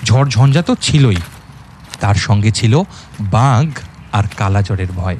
[0.04, 1.16] ঝড় ঝঞ্ঝা তো ছিলই,
[2.00, 2.82] তার সঙ্গে ছিল
[3.20, 3.66] বাঘ
[4.12, 5.16] আর কালাজ্বরের ভয়।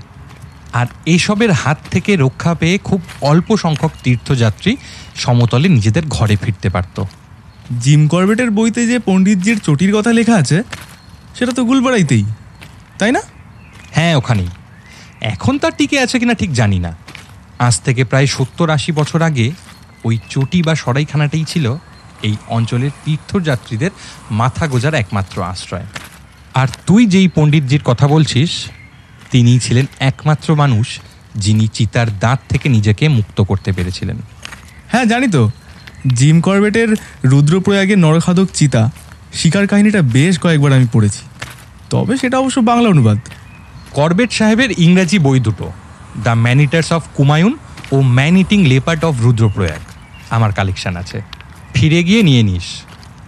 [0.72, 4.76] আর এসবের হাত থেকে রক্ষা পেয়ে খুব অল্প সংখ্যক তীর্থযাত্রী
[5.14, 7.05] সমতলে নিজেদের ঘরে ফিরতে পারত।
[7.81, 10.62] জিম করবেটের বইতে যে পণ্ডিতজির চটির কথা লেখা আছে,
[11.35, 12.24] সেটা তো গুলবাড়াইতেই,
[12.98, 13.20] তাই না?
[13.96, 14.46] হ্যাঁ ওখানেই।
[15.20, 16.96] এখন তার টিকে আছে কিনা ঠিক জানি না।
[17.59, 19.50] আজ থেকে প্রায় সত্তর আশি বছর আগে
[20.04, 21.74] ওই চটি বা সরাইখানাটাই ছিল
[22.22, 23.90] এই অঞ্চলের তীর্থযাত্রীদের
[24.30, 25.87] মাথা গোজার একমাত্র আশ্রয়।
[26.54, 28.50] আর তুই যেই পণ্ডিতজির কথা বলছিস
[29.30, 31.00] তিনিই ছিলেন একমাত্র মানুষ
[31.37, 34.16] যিনি চিতার দাঁত থেকে নিজেকে মুক্ত করতে পেরেছিলেন।
[34.88, 35.50] হ্যাঁ জানি তো।
[36.14, 38.90] জিম করবেটের রুদ্রপ্রয়াগের নরখাদক চিতা
[39.32, 41.22] শিকার কাহিনীটা বেশ কয়েকবার আমি পড়েছি।
[41.90, 43.18] তবে সেটা অবশ্য বাংলা অনুবাদ।
[43.96, 45.72] করবেট সাহেবের ইংরাজি বই দুটো
[46.16, 47.59] the ম্যানিটার্স of Kumaon
[47.92, 49.82] O man eating leopard of Rudraprayag
[50.30, 51.22] আমার কালেকশন আছে।
[51.74, 52.64] ফিরে গিয়ে নিয়ে নিস।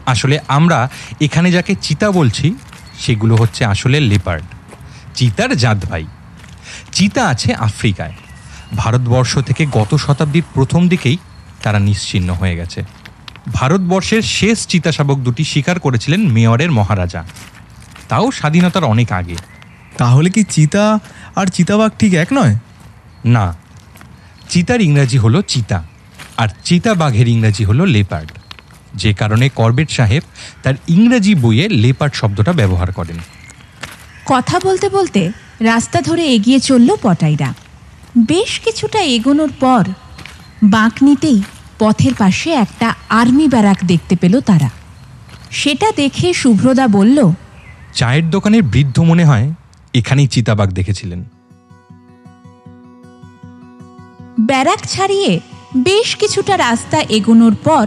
[0.06, 0.88] আসলে আমরা
[1.20, 2.54] এখানে যাকে চিতা বলছি,
[2.98, 4.44] সেগুলো হচ্ছে আসলে লেপার্ড
[5.14, 6.06] চিতার জাত ভাই।
[6.92, 8.12] চিতা আছে আফ্রিকায়।
[8.76, 11.16] ভারতবর্ষ থেকে গত শতাব্দীর প্রথম দিকেই
[11.62, 12.82] তারা নিশ্চিহ্ন হয়ে গেছে।
[13.52, 17.24] ভারতবর্ষের শেষ চিতাশাবক দুটি শিকার করেছিলেন মেয়রের মহারাজা।
[18.08, 19.36] তাও স্বাধীনতার অনেক আগে।
[19.98, 20.98] তাহলে কি চিতা
[21.36, 22.54] আর চিতাবাঘ ঠিক এক নয়?
[23.24, 23.56] না।
[24.48, 25.78] চিতার ইংরাজি হলো চিতা
[26.36, 28.28] আর চিতা বাঘের ইংরাজি হলো লেপার্ড।
[28.94, 30.22] যে কারণে করবেট সাহেব
[30.62, 33.18] তার ইংরাজি বইয়ে লেপার্ড শব্দটা ব্যবহার করেন।
[34.26, 37.54] কথা বলতে বলতে রাস্তা ধরে এগিয়ে চলল পটাইরা।
[38.26, 39.84] বেশ কিছুটা এগোনোর পর
[40.62, 41.42] বাঁক নিতেই
[41.78, 44.70] পথের পাশে একটা আর্মি ব্যারাক দেখতে পেল তারা।
[45.50, 47.18] সেটা দেখে শুভ্রদা বলল
[47.94, 49.46] চায়ের দোকানের বৃদ্ধ মনে হয়
[49.94, 51.24] এখানেই চিতাবাঘ দেখেছিলেন।
[54.40, 55.40] ব্যারাক ছাড়িয়ে
[55.76, 57.86] বেশ কিছুটা রাস্তা এগোনোর পর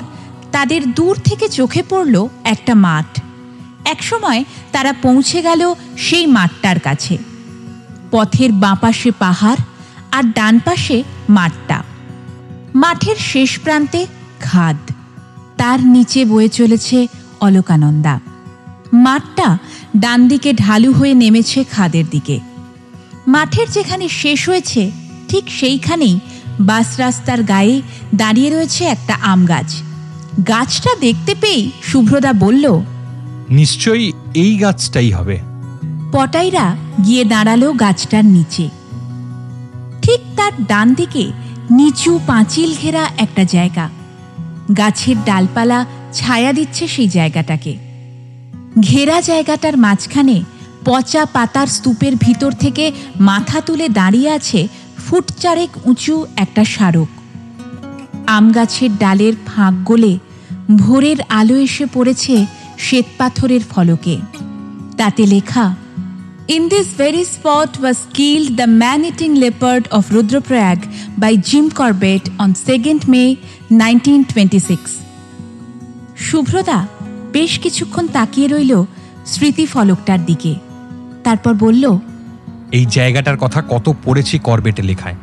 [0.51, 3.21] তাদের দূর থেকে চোখে পড়ল একটা মাঠ।
[3.85, 7.17] একসময় তারা পৌঁছে গেল সেই মাঠটার কাছে।
[8.11, 9.57] পথের বাঁপাশে পাহাড়
[10.11, 11.83] আর ডান পাশে মাঠটা।
[12.75, 14.07] মাঠের শেষ প্রান্তে
[14.39, 14.77] খাদ।
[15.57, 17.07] তার নিচে বয়ে চলেছে
[17.41, 18.19] অলকানন্দা।
[18.93, 19.57] মাঠটা
[19.97, 22.39] ডান দিকে ঢালু হয়ে নেমেছে খাদের দিকে।
[23.27, 24.91] মাঠের যেখানে শেষ হয়েছে
[25.27, 26.19] ঠিক সেইখানেই
[26.59, 27.81] বাস রাস্তার গায়ে
[28.15, 29.83] দাঁড়িয়ে রয়েছে একটা আম গাছ।
[30.47, 32.81] গাছটা দেখতে পেয়েই শুভ্রদা বলল
[33.49, 35.39] নিশ্চয়ই এই গাছটাই হবে।
[36.11, 36.75] পটাইরা
[37.05, 38.69] গিয়ে দাঁড়াল গাছটার নিচে।
[40.01, 41.31] ঠিক তার ডান দিকে
[41.71, 43.89] নিচু পাঁচিল ঘেরা একটা জায়গা।
[44.77, 47.90] গাছের ডালপালা ছায়া দিচ্ছে সেই জায়গাটাকে।
[48.79, 50.43] ঘেরা জায়গাটার মাঝখানে
[50.85, 57.07] পচা পাতার স্তূপের ভিতর থেকে মাথা তুলে দাঁড়িয়ে আছে ফুট চারেক উঁচু একটা স্মারক
[58.27, 60.17] আম গাছের ডালের ফাঁক গলে
[60.75, 62.45] ভোরের আলো এসে পড়েছে
[62.77, 64.17] শ্বেতপাথরের ফলকে
[64.97, 65.75] তাতে লেখা
[66.47, 70.79] in In this very spot was killed the man-eating leopard of Rudraprayag
[71.19, 73.29] by Jim Corbett on 2nd May
[73.69, 75.01] 1926.
[76.17, 77.00] Shubhrata
[77.31, 78.73] বেশ কিছুক্ষণ তাকিয়ে রইল
[79.25, 80.55] স্মৃতিফলকটার দিকে।
[81.23, 81.83] তারপর বলল
[82.71, 85.15] এই জায়গাটার কথা কত পড়েছি করবেটে লেখায়।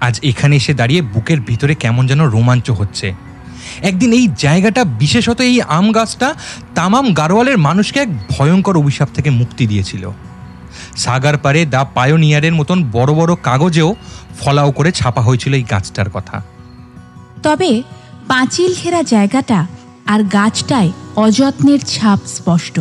[0.00, 3.08] আজ এখানে এসে দাঁড়িয়ে বুকের ভিতরে কেমন যেন রোমাঞ্চ হচ্ছে।
[3.82, 6.34] একদিন এই জায়গাটা বিশেষত এই আম গাছটা
[6.74, 10.10] তামাম গারোয়ালের মানুষকে এক ভয়ঙ্কর অভিশাপ থেকে মুক্তি দিয়েছিল।
[10.96, 13.94] সাগার পারে দা পায়োনিয়ারের মতন বড় বড় কাগজেও
[14.40, 16.42] ফলাও করে ছাপা হয়েছিল এই গাছটার কথা।
[17.42, 17.82] তবে
[18.28, 19.66] পাঁচিল ঘেরা জায়গাটা
[20.06, 22.80] আর গাছটায় অযত্নের ছাপ স্পষ্ট।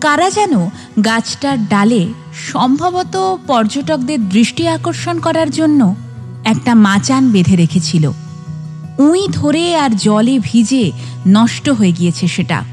[0.00, 0.68] কারা যেন
[1.04, 2.06] গাছটার ডালে
[2.52, 5.94] সম্ভবত পর্যটকদের দৃষ্টি আকর্ষণ করার জন্য
[6.44, 8.10] একটা মাচান বেঁধে রেখেছিল।
[8.98, 10.92] উঁই ধরে আর জলে ভিজে
[11.26, 12.64] নষ্ট হয়ে গিয়েছে সেটা।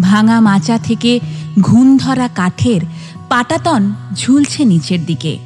[0.00, 1.20] ভাঙা মাচা থেকে
[1.60, 2.80] ঘুণ ধরা কাঠের
[3.28, 5.38] পাটাতন ঝুলছে নিচের দিকে।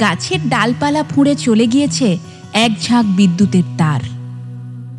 [0.00, 2.18] গাছের ডালপালা ফুঁড়ে চলে গিয়েছে
[2.52, 4.00] এক ঝাঁক বিদ্যুতের তার।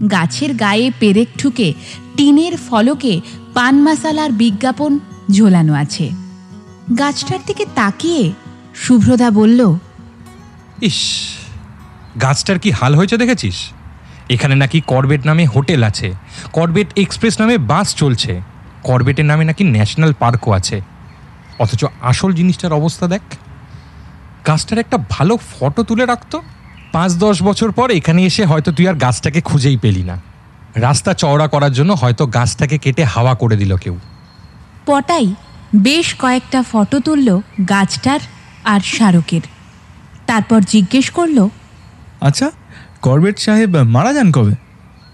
[0.07, 1.73] গাছের গায়ে পেরেক ঠুকে
[2.17, 3.21] টিনের ফলকে
[3.53, 4.99] পান মশালার বিজ্ঞাপন
[5.31, 6.09] ঝোলানো আছে।
[6.99, 8.31] গাছটার দিকে তাকিয়ে
[8.75, 9.75] শুভ্রদা বলল,
[10.81, 10.99] ইস,
[12.21, 13.69] গাছটার কি হাল হয়েছে দেখেছিস?
[14.29, 16.13] এখানে নাকি করবেট নামে হোটেল আছে।
[16.51, 18.41] করবেট এক্সপ্রেস নামে বাস চলছে।
[18.83, 20.81] করবেটের নামে নাকি ন্যাশনাল পার্কও আছে।
[21.59, 23.21] অথচ আসল জিনিসটার অবস্থা দেখ।
[24.47, 26.41] গাছটার একটা ভালো ফটো তুলে রাখতো।
[26.93, 30.21] পাঁচ দশ বছর পর এখানে এসে হয়তো তুই আর গাছটাকে খুঁজেই পেলি না।
[30.75, 33.99] রাস্তা চওড়া করার জন্য হয়তো গাছটাকে কেটে হাওয়া করে দিল কেউ।
[34.85, 35.35] পটাই
[35.75, 38.19] বেশ কয়েকটা ফটো তুলল গাছটার
[38.63, 39.41] আর শাহরুখের।
[40.27, 41.49] তারপর জিজ্ঞেস করল
[42.21, 42.51] আচ্ছা
[43.01, 44.55] করবেট সাহেব মারা যান কবে?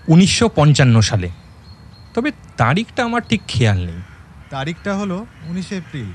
[0.07, 1.29] উনিশশো পঞ্চান্ন সালে।
[2.13, 3.99] তবে তারিখটা আমার ঠিক খেয়াল নেই।
[4.49, 6.09] তারিখটা হলো উনিশে এপ্রিল।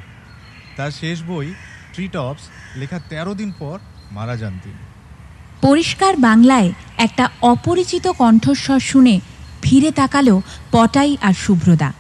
[0.77, 1.55] তার শেষ বই
[1.95, 2.45] ট্রি টপস
[2.77, 3.79] লেখা তেরো দিন পর
[4.13, 4.83] মারা যান তিনি।
[5.63, 9.21] পরিষ্কার বাংলায় একটা অপরিচিত কণ্ঠস্বর শুনে
[9.63, 10.43] ফিরে তাকালো
[10.73, 11.93] পটাই আর শুভ্রদা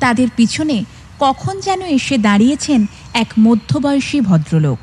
[0.00, 0.84] তাদের পিছনে
[1.18, 4.78] কখন যেন এসে দাঁড়িয়েছেন এক মধ্যবয়সী ভদ্রলোক।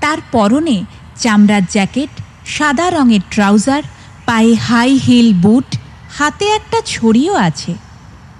[0.00, 0.84] তার পরনে
[1.16, 2.08] চামড়ার জ্যাকেট,
[2.46, 3.82] সাদা রঙের ট্রাউজার,
[4.26, 5.76] পায়ে হাই হিল বুট,
[6.10, 7.74] হাতে একটা ছড়িও আছে।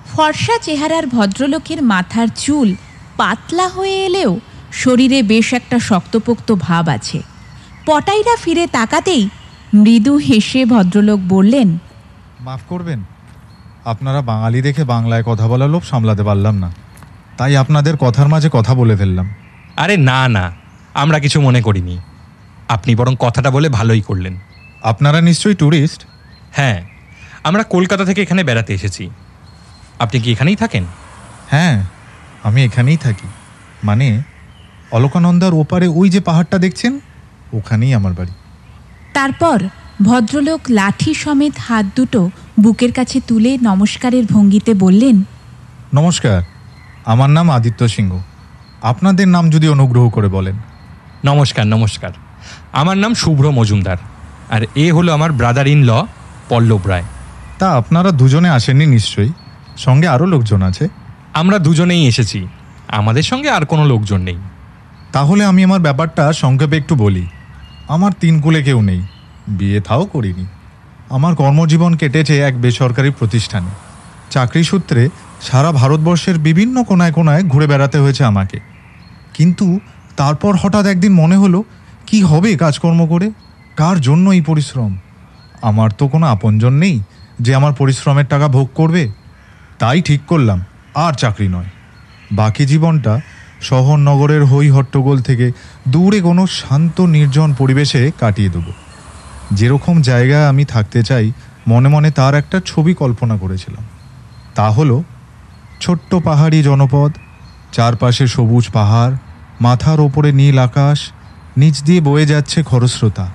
[0.06, 2.74] ফর্সা চেহারার ভদ্রলোকের মাথার চুল
[3.16, 4.40] পাতলা হয়ে এলেও
[4.72, 7.22] শরীরে বেশ একটা শক্তপোক্ত ভাব আছে।
[7.88, 9.28] পটাইরা ফিরে তাকাতেই
[9.74, 11.78] মৃদু হেসে ভদ্রলোক বললেন
[12.40, 13.00] মাফ করবেন
[13.84, 16.72] আপনারা বাঙালি দেখে বাংলায় কথা বলার লোভ সামলাতে পারলাম না।
[17.36, 19.26] তাই আপনাদের কথার মাঝে কথা বলে ফেললাম।
[19.76, 20.52] আরে না না
[20.94, 21.98] আমরা কিছু মনে করিনি।
[22.68, 24.34] আপনি বরং কথাটা বলে ভালোই করলেন।
[24.82, 26.00] আপনারা নিশ্চয়ই ট্যুরিস্ট
[26.52, 26.78] হ্যাঁ
[27.44, 29.10] আমরা কলকাতা থেকে এখানে বেড়াতে এসেছি।
[29.98, 30.84] আপনি কি এখানেই থাকেন?
[31.50, 31.76] হ্যাঁ
[32.42, 33.28] আমি এখানেই থাকি।
[33.84, 34.22] মানে
[34.90, 37.00] অলকানন্দার ওপারে ওই যে পাহাড়টা দেখছেন?
[37.52, 38.30] ওখানেই আমার বাড়ি।
[39.14, 39.62] তারপর
[40.02, 42.30] ভদ্রলোক লাঠি সমেত হাত দুটো
[42.60, 45.22] বুকের কাছে তুলে নমস্কারের ভঙ্গিতে বললেন
[45.94, 46.42] নমস্কার
[47.04, 48.18] আমার নাম আদিত্য সিংহ।
[48.82, 50.56] আপনাদের নাম যদি অনুগ্রহ করে বলেন।
[51.24, 52.10] নমস্কার নমস্কার।
[52.72, 53.96] আমার নাম শুভ্র মজুমদার
[54.50, 56.06] আর এ হলো আমার ব্রাদার ইন ল
[56.48, 57.04] পল্লব রায়।
[57.58, 59.32] তা আপনারা দুজনে আসেননি নিশ্চয়ই?
[59.76, 60.88] সঙ্গে আরও লোকজন আছে?
[61.34, 62.48] আমরা দুজনেই এসেছি।
[62.88, 64.36] আমাদের সঙ্গে আর কোনো লোকজন নেই।
[65.12, 67.26] তাহলে আমি আমার ব্যাপারটা সংক্ষেপে একটু বলি।
[67.88, 69.02] আমার তিন কুলে কেউ নেই।
[69.48, 70.46] বিয়ে থাও করিনি।
[71.10, 73.70] আমার কর্মজীবন কেটেছে এক বেসরকারি প্রতিষ্ঠানে।
[74.30, 75.08] চাকরি সূত্রে
[75.42, 78.60] সারা ভারতবর্ষের বিভিন্ন কোনায় কোনায় ঘুরে বেড়াতে হয়েছে আমাকে।
[79.34, 79.80] কিন্তু
[80.16, 81.64] তারপর হঠাৎ একদিন মনে হলো,
[82.06, 83.30] কি হবে কাজকর্ম করে?
[83.76, 84.98] কার জন্য এই পরিশ্রম?
[85.62, 87.02] আমার তো কোনো আপনজন নেই
[87.40, 89.08] যে আমার পরিশ্রমের টাকা ভোগ করবে।
[89.78, 90.64] তাই ঠিক করলাম,
[90.94, 91.70] আর চাকরি নয়।
[92.32, 93.20] বাকি জীবনটা
[93.60, 95.52] শহর নগরের হই হট্টগোল থেকে
[95.88, 98.72] দূরে কোনো শান্ত, নির্জন পরিবেশে কাটিয়ে দেবো।
[99.52, 101.32] যেরকম জায়গায় আমি থাকতে চাই,
[101.68, 103.84] মনে মনে তার একটা ছবি কল্পনা করেছিলাম।
[104.54, 105.02] তা হলো,
[105.80, 107.12] ছোট্ট পাহাড়ি জনপদ,
[107.72, 109.16] চারপাশে সবুজ পাহাড়,
[109.60, 111.12] মাথার ওপরে নীল আকাশ,
[111.56, 113.30] নিচ দিয়ে বয়ে যাচ্ছে খরস্রোতা।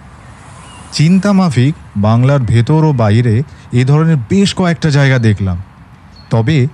[0.92, 5.62] চিন্তা মাফিক, বাংলার ভেতর ও বাইরে এ ধরনের বেশ কয়েকটা জায়গা দেখলাম।
[6.30, 6.68] তবে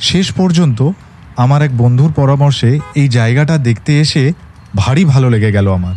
[0.00, 0.90] শেষ পর্যন্ত
[1.36, 4.32] আমার এক বন্ধুর পরামর্শে এই জায়গাটা দেখতে এসে
[4.76, 5.96] ভারী ভালো লেগে গেল আমার।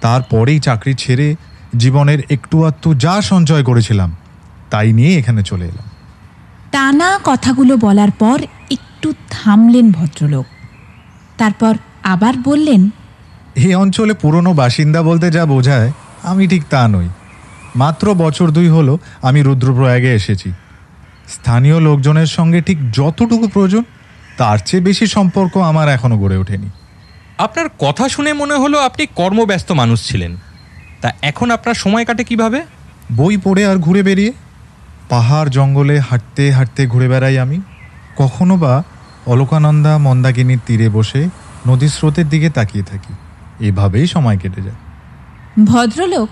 [0.00, 1.36] তারপরেই চাকরি ছেড়ে
[1.76, 4.16] জীবনের একটু আধটু যা সঞ্চয় করেছিলাম
[4.70, 5.88] তাই নিয়ে এখানে চলে এলাম।
[6.72, 8.38] টানা কথাগুলো বলার পর
[8.70, 10.46] একটু থামলেন ভদ্রলোক।
[11.38, 12.90] তারপর আবার বললেন
[13.56, 17.08] এই অঞ্চলে পুরনো বাসিন্দা বলতে যা বোঝায় আমি ঠিক তা নই।
[17.76, 20.52] মাত্র বছর দুই হলো আমি রুদ্রপ্রয়াগে এসেছি।
[21.28, 23.82] স্থানীয় লোকজনের সঙ্গে ঠিক যতটুকু প্রয়োজন
[24.36, 26.70] তার চেয়ে বেশি সম্পর্ক আমার এখনও গড়ে ওঠেনি।
[27.38, 30.36] আপনার কথা শুনে মনে হলো আপনি কর্মব্যস্ত মানুষ ছিলেন।
[31.00, 32.62] তা এখন আপনার সময় কাটে কীভাবে?
[33.12, 34.32] বই পড়ে আর ঘুরে বেরিয়ে
[35.08, 37.60] পাহাড় জঙ্গলে হাঁটতে হাঁটতে ঘুরে বেড়াই আমি।
[38.16, 38.82] কখনো বা
[39.26, 41.28] অলকানন্দা মন্দাকিনীর তীরে বসে
[41.66, 43.14] নদীর স্রোতের দিকে তাকিয়ে থাকি।
[43.66, 44.76] এভাবেই সময় কেটে যায়।
[45.64, 46.28] ভদ্রলোক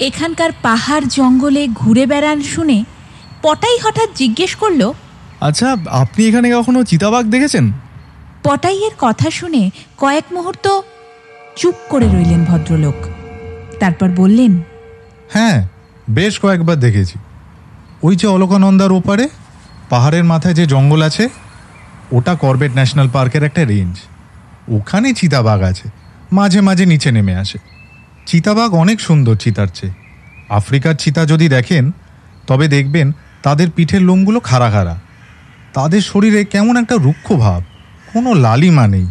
[0.00, 2.84] এখানকার পাহাড় জঙ্গলে ঘুরে বেড়ান শুনে
[3.42, 4.92] পটাই হঠাৎ জিজ্ঞেস করল
[5.40, 7.72] আচ্ছা আপনি এখানে কখনো চিতাবাঘ দেখেছেন?
[8.42, 10.80] পটাইয়ের কথা শুনে কয়েক মুহূর্ত
[11.56, 12.94] চুপ করে রইলেন ভদ্রলোক।
[13.80, 14.60] তারপর বললেন
[15.32, 15.68] হ্যাঁ
[16.10, 17.18] বেশ কয়েকবার দেখেছি।
[18.02, 19.28] ওই যে অলকানন্দার ওপারে
[19.90, 21.28] পাহাড়ের মাথায় যে জঙ্গল আছে
[22.12, 23.96] ওটা করবেট ন্যাশনাল পার্কের একটা রেঞ্জ।
[24.68, 25.88] ওখানে চিতাবাঘ আছে
[26.32, 27.58] মাঝে মাঝে নিচে নেমে আসে।
[28.26, 29.92] চিতাবাঘ অনেক সুন্দর চিতার চেয়ে।
[30.48, 31.92] আফ্রিকার চিতা যদি দেখেন
[32.46, 33.12] তবে দেখবেন
[33.42, 35.00] তাদের পিঠের লোমগুলো খাড়া খাড়া।
[35.74, 37.62] তাদের শরীরে কেমন একটা রুক্ষ ভাব
[38.12, 39.06] কোনো লালিমা নেই।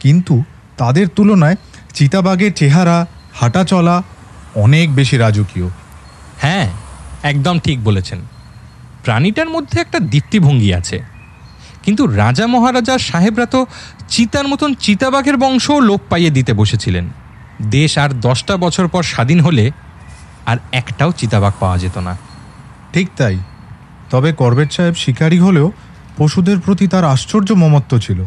[0.00, 0.42] কিন্তু
[0.76, 1.56] তাদের তুলনায়
[1.94, 4.02] চিতাবাঘের চেহারা হাঁটা চলা
[4.54, 5.68] অনেক বেশি রাজকীয়।
[6.38, 6.70] হ্যাঁ
[7.22, 8.18] একদম ঠিক বলেছেন।
[9.04, 11.02] প্রাণীটার মধ্যে একটা দীপ্তিভঙ্গি আছে।
[11.82, 13.66] কিন্তু রাজা মহারাজা সাহেবরা তো
[14.08, 17.08] চিতার মতন চিতাবাঘের বংশও লোপ পাইয়ে দিতে বসেছিলেন।
[17.62, 19.70] দেশ আর দশটা বছর পর স্বাধীন হলে
[20.46, 22.18] আর একটাও চিতাবাঘ পাওয়া যেত না।
[22.92, 23.38] ঠিক তাই।
[24.10, 25.72] তবে করবেট সাহেব শিকারী হলেও
[26.18, 28.24] পশুদের প্রতি তার আশ্চর্য মমত্ব ছিল।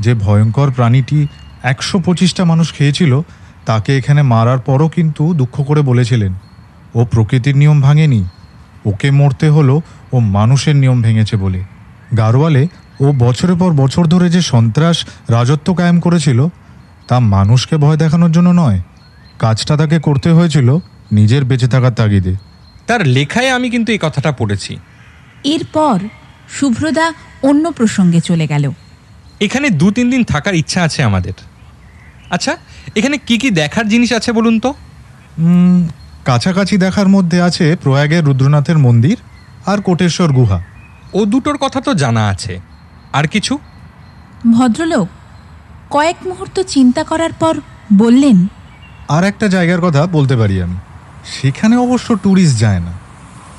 [0.00, 1.26] যে ভয়ঙ্কর প্রাণীটি
[1.62, 3.20] একশো পঁচিশটা মানুষ খেয়েছিল,
[3.66, 6.34] তাকে এখানে মারার পরও কিন্তু দুঃখ করে বলেছিলেন,
[6.94, 8.24] ও প্রকৃতির নিয়ম ভাঙেনি,
[8.84, 9.80] ওকে মরতে হলো
[10.12, 11.60] ও মানুষের নিয়ম ভেঙেছে বলে।
[12.16, 12.68] গারোয়ালে
[13.00, 16.48] ও বছরের পর বছর ধরে যে সন্ত্রাস রাজত্ব কায়েম করেছিল,
[17.08, 18.80] তা মানুষকে ভয় দেখানোর জন্য নয়,
[19.38, 20.78] কাজটা তাকে করতে হয়েছিল
[21.12, 22.34] নিজের বেঁচে থাকার তাগিদে।
[22.86, 24.76] তার লেখায় আমি কিন্তু এই কথাটা পড়েছি।
[25.44, 26.00] এরপর
[26.48, 27.12] শুভ্রদা
[27.42, 28.70] অন্য প্রসঙ্গে চলে গেল।
[29.40, 31.32] এখানে দু তিন দিন থাকার ইচ্ছা আছে আমাদের।
[32.30, 32.56] আচ্ছা
[32.96, 34.74] এখানে কি কি দেখার জিনিস আছে বলুন তো?
[36.24, 39.16] কাছাকাছি দেখার মধ্যে আছে প্রয়াগের রুদ্রনাথের মন্দির
[39.66, 40.62] আর কোটেশ্বর গুহা।
[41.12, 42.60] ও দুটোর কথা তো জানা আছে।
[43.12, 43.58] আর কিছু?
[44.52, 45.08] ভদ্রলোক
[45.90, 47.60] কয়েক মুহূর্ত চিন্তা করার পর
[47.92, 48.46] বললেন
[49.08, 50.76] আর একটা জায়গার কথা বলতে পারি আমি।
[51.24, 52.92] সেখানে অবশ্য ট্যুরিস্ট যায় না।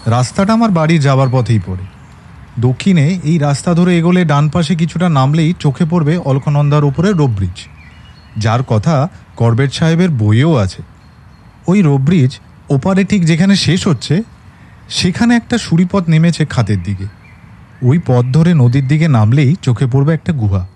[0.06, 1.84] রাস্তাটা আমার বাড়ি যাওয়ার পথেই পড়ে।
[2.60, 7.68] দক্ষিণে এই রাস্তা ধরে এগোলে ডান পাশে কিছুটা নামলেই চোখে পড়বে অলকনন্দার উপরে রোপ ব্রিজ।
[8.38, 10.82] যার কথা করবেট সাহেবের বইয়েও আছে।
[11.68, 12.39] ওই রোপ ব্রিজ
[12.70, 14.24] ওপারে ঠিক যেখানে শেষ হচ্ছে,
[14.89, 17.06] সেখানে একটা সুরিপথ নেমেছে খাতের দিকে।
[17.82, 20.68] ওই পথ ধরে নদীর দিকে নামলেই চোখে পড়বে একটা গুহা।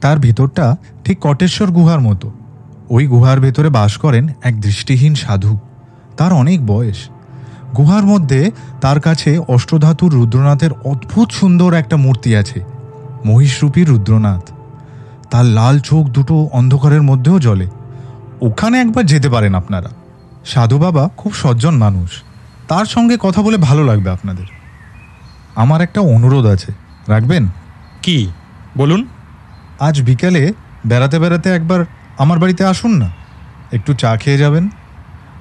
[0.00, 2.32] তার ভেতরটা ঠিক কটেশ্বর গুহার মতো।
[2.90, 5.58] ওই গুহার ভেতরে বাস করেন এক দৃষ্টিহীন সাধু।
[6.16, 7.08] তার অনেক বয়স।
[7.76, 8.50] গুহার মধ্যে
[8.80, 12.64] তার কাছে অষ্টধাতুর রুদ্রনাথের অদ্ভুত সুন্দর একটা মূর্তি আছে
[13.26, 14.50] মহিষরূপী রুদ্রনাথ।
[15.30, 17.66] তার লাল চোখ দুটো অন্ধকারের মধ্যেও জ্বলে।
[18.42, 19.88] ওখানে একবার যেতে পারেন আপনারা।
[20.44, 22.22] সাধু বাবা খুব সজ্জন মানুষ।
[22.68, 24.44] তার সঙ্গে কথা বলে ভালো লাগবে আপনাদের।
[25.56, 26.72] আমার একটা অনুরোধ আছে
[27.08, 27.46] রাখবেন?
[28.02, 28.28] কি?
[28.76, 29.08] বলুন।
[29.80, 30.52] আজ বিকেলে
[30.86, 31.84] বেড়াতে বেড়াতে একবার
[32.18, 33.10] আমার বাড়িতে আসুন না।
[33.72, 34.68] একটু চা খেয়ে যাবেন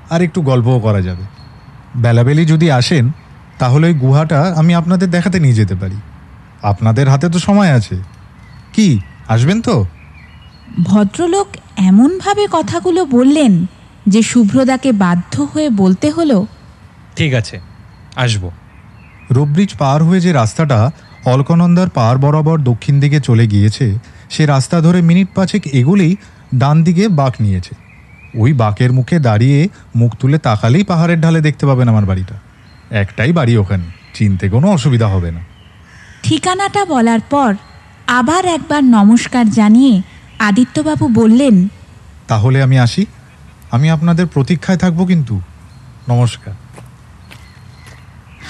[0.09, 1.36] আর একটু গল্পও করা যাবে।
[1.97, 3.11] বেলাবেলি যদি আসেন
[3.59, 5.95] তাহলে ওই গুহাটা আমি আপনাদের দেখাতে নিয়ে যেতে পারি।
[6.61, 7.95] আপনাদের হাতে তো সময় আছে।
[8.73, 9.85] কি আসবেন তো?
[10.83, 13.65] ভদ্রলোক এমনভাবে কথাগুলো বললেন
[14.07, 16.45] যে শুভ্রদাকে বাধ্য হয়ে বলতে হলো
[17.15, 17.59] ঠিক আছে
[18.15, 18.51] আসব।
[19.31, 20.91] রোব্রিজ পার হয়ে যে রাস্তাটা
[21.25, 23.97] অলকনন্দার পার বরাবর দক্ষিণ দিকে চলে গিয়েছে
[24.29, 26.15] সে রাস্তা ধরে মিনিট পাঁচেক এগুলেই
[26.55, 27.86] ডান দিকে বাঁক নিয়েছে।
[28.37, 32.35] ওই বাঁকের মুখে দাঁড়িয়ে মুখ তুলে তাকালেই পাহাড়ের ঢালে দেখতে পাবেন আমার বাড়িটা।
[32.91, 33.83] একটাই বাড়ি ওখানে
[34.13, 35.39] চিনতে কোনো অসুবিধা হবে না।
[36.23, 37.55] ঠিকানাটা বলার পর
[38.07, 40.01] আবার একবার নমস্কার জানিয়ে
[40.39, 41.67] আদিত্যবাবু বললেন
[42.27, 43.05] তাহলে আমি আসি।
[43.71, 45.41] আমি আপনাদের প্রতীক্ষায় থাকব কিন্তু।
[46.09, 46.53] নমস্কার।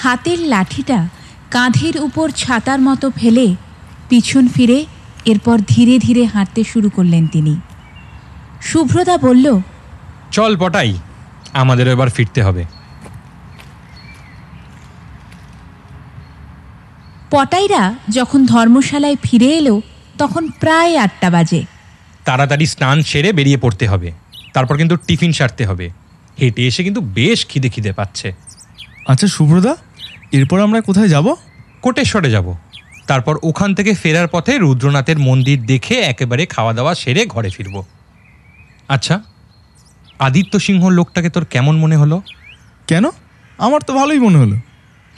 [0.02, 1.08] হাতের লাঠিটা
[1.50, 3.46] কাঁধের উপর ছাতার মতো ফেলে
[4.08, 4.86] পিছন ফিরে
[5.24, 7.56] এরপর ধীরে ধীরে হাঁটতে শুরু করলেন তিনি।
[8.62, 9.60] শুভ্রদা বলল
[10.32, 10.98] চল পটাই
[11.52, 12.64] আমাদের এবার ফিরতে হবে।
[17.30, 19.80] পটাইরা যখন ধর্মশালায় ফিরে এলো
[20.18, 21.64] তখন প্রায় আটটা বাজে।
[22.24, 24.12] তাড়াতাড়ি স্নান সেরে বেরিয়ে পড়তে হবে।
[24.54, 25.90] তারপর কিন্তু টিফিন সারতে হবে।
[26.40, 28.32] হেঁটে এসে কিন্তু বেশ খিদে খিদে পাচ্ছে।
[29.08, 29.76] আচ্ছা শুভ্রদা
[30.32, 31.34] এরপর আমরা কোথায় যাব?
[31.82, 32.54] কোটেশ্বরে যাব।
[33.06, 37.84] তারপর ওখান থেকে ফেরার পথে রুদ্রনাথের মন্দির দেখে একেবারে খাওয়া দাওয়া সেরে ঘরে ফিরব।
[38.88, 39.22] আচ্ছা
[40.18, 42.22] আদিত্য সিংহ লোকটাকে তোর কেমন মনে হলো?
[42.86, 43.04] কেন?
[43.58, 44.56] আমার তো ভালোই মনে হলো।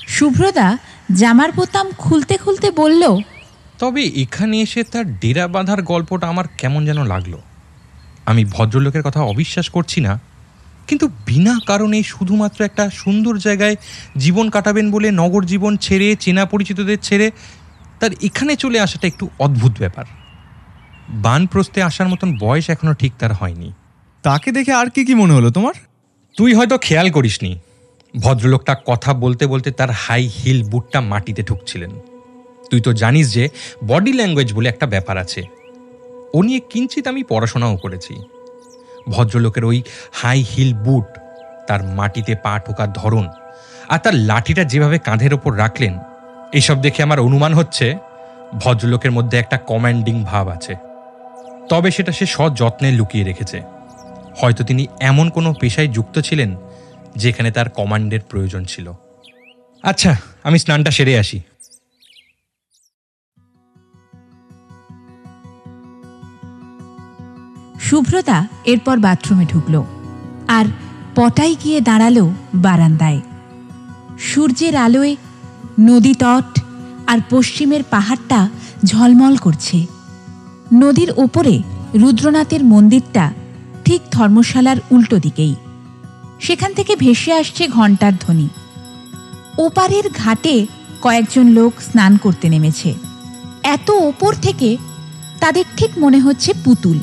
[0.09, 0.78] শুভ্রদা
[1.12, 3.20] জামার বোতাম খুলতে খুলতে বলল
[3.78, 7.34] তবে এখানে এসে তার ডেরা বাঁধার গল্পটা আমার কেমন যেন লাগল।
[8.26, 10.20] আমি ভদ্রলোকের কথা অবিশ্বাস করছি না
[10.86, 13.76] কিন্তু বিনা কারণে শুধুমাত্র একটা সুন্দর জায়গায়
[14.16, 17.30] জীবন কাটাবেন বলে নগর জীবন ছেড়ে চেনা পরিচিতদের ছেড়ে
[18.01, 20.05] তার এখানে চলে আসাটা একটু অদ্ভুত ব্যাপার।
[21.09, 23.72] বানপ্রস্তে আসার মতন বয়স এখনও ঠিক তার হয়নি।
[24.24, 25.74] তাকে দেখে আর কি কি মনে হলো তোমার?
[26.36, 27.52] তুই হয়তো খেয়াল করিসনি,
[28.14, 31.92] ভদ্রলোকটা কথা বলতে বলতে তার হাই হিল বুটটা মাটিতে ঠুকছিলেন।
[32.70, 33.44] তুই তো জানিস যে
[33.86, 35.42] বডি ল্যাঙ্গুয়েজ বলে একটা ব্যাপার আছে।
[36.34, 38.14] ও নিয়ে কিঞ্চিত আমি পড়াশোনাও করেছি।
[39.08, 39.78] ভদ্রলোকের ওই
[40.12, 41.08] হাই হিল বুট
[41.68, 43.26] তার মাটিতে পা ঠোকার ধরন
[43.88, 45.94] আর তার লাঠিটা যেভাবে কাঁধের ওপর রাখলেন,
[46.52, 47.86] এসব দেখে আমার অনুমান হচ্ছে
[48.58, 50.74] ভদ্রলোকের মধ্যে একটা কমান্ডিং ভাব আছে।
[51.68, 53.58] তবে সেটা সে সযত্নে লুকিয়ে রেখেছে।
[54.41, 56.57] হয়তো তিনি এমন কোনো পেশায় যুক্ত ছিলেন
[57.16, 58.93] যেখানে তার কমান্ডের প্রয়োজন ছিল।
[59.82, 61.41] আচ্ছা আমি স্নানটা সেরে আসি।
[67.80, 69.82] শুভ্রতা এরপর বাথরুমে ঢুকল
[70.49, 70.64] আর
[71.14, 73.20] পটাই গিয়ে দাঁড়াল বারান্দায়।
[74.18, 75.16] সূর্যের আলোয়
[75.80, 76.61] নদী তট
[77.07, 78.49] আর পশ্চিমের পাহাড়টা
[78.84, 79.86] ঝলমল করছে।
[80.74, 81.62] নদীর ওপরে
[81.95, 83.32] রুদ্রনাথের মন্দিরটা
[83.91, 85.55] ঠিক ধর্মশালার উল্টো দিকেই।
[86.41, 88.49] সেখান থেকে ভেসে আসছে ঘণ্টার ধ্বনি।
[89.59, 90.66] ওপারের ঘাটে
[91.03, 92.95] কয়েকজন লোক স্নান করতে নেমেছে।
[93.62, 94.76] এত ওপর থেকে
[95.41, 97.01] তাদের ঠিক মনে হচ্ছে পুতুল।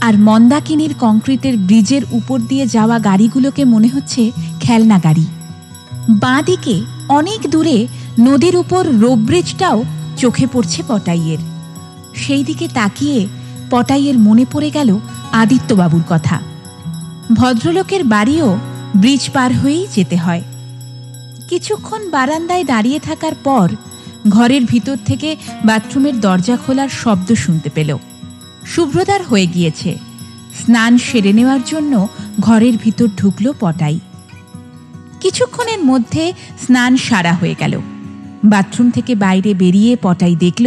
[0.00, 5.26] আর মন্দাকিনীর কংক্রিটের ব্রিজের উপর দিয়ে যাওয়া গাড়িগুলোকে মনে হচ্ছে খেলনা গাড়ি।
[6.08, 7.88] বাঁদিকে অনেক দূরে
[8.20, 9.84] নদীর উপর রোপ ব্রিজটাও
[10.16, 11.38] চোখে পড়ছে পটাইয়ের।
[12.14, 13.26] সেই দিকে তাকিয়ে
[13.70, 14.98] পটাইয়ের মনে পড়ে গেল
[15.42, 16.36] আদিত্যবাবুর কথা।
[17.34, 18.48] ভদ্রলোকের বাড়িও
[18.96, 20.42] ব্রিজ পার হয়েই যেতে হয়।
[21.48, 23.68] কিছুক্ষণ বারান্দায় দাঁড়িয়ে থাকার পর
[24.28, 27.90] ঘরের ভিতর থেকে বাথরুমের দরজা খোলার শব্দ শুনতে পেল।
[28.66, 29.90] শুভ্রদার হয়ে গিয়েছে।
[30.60, 31.92] স্নান সেরে নেওয়ার জন্য
[32.40, 33.98] ঘরের ভিতর ঢুকল পটাই।
[35.20, 36.24] কিছুক্ষণের মধ্যে
[36.66, 37.74] স্নান সারা হয়ে গেল।
[38.44, 40.66] বাথরুম থেকে বাইরে বেরিয়ে পটাই দেখল,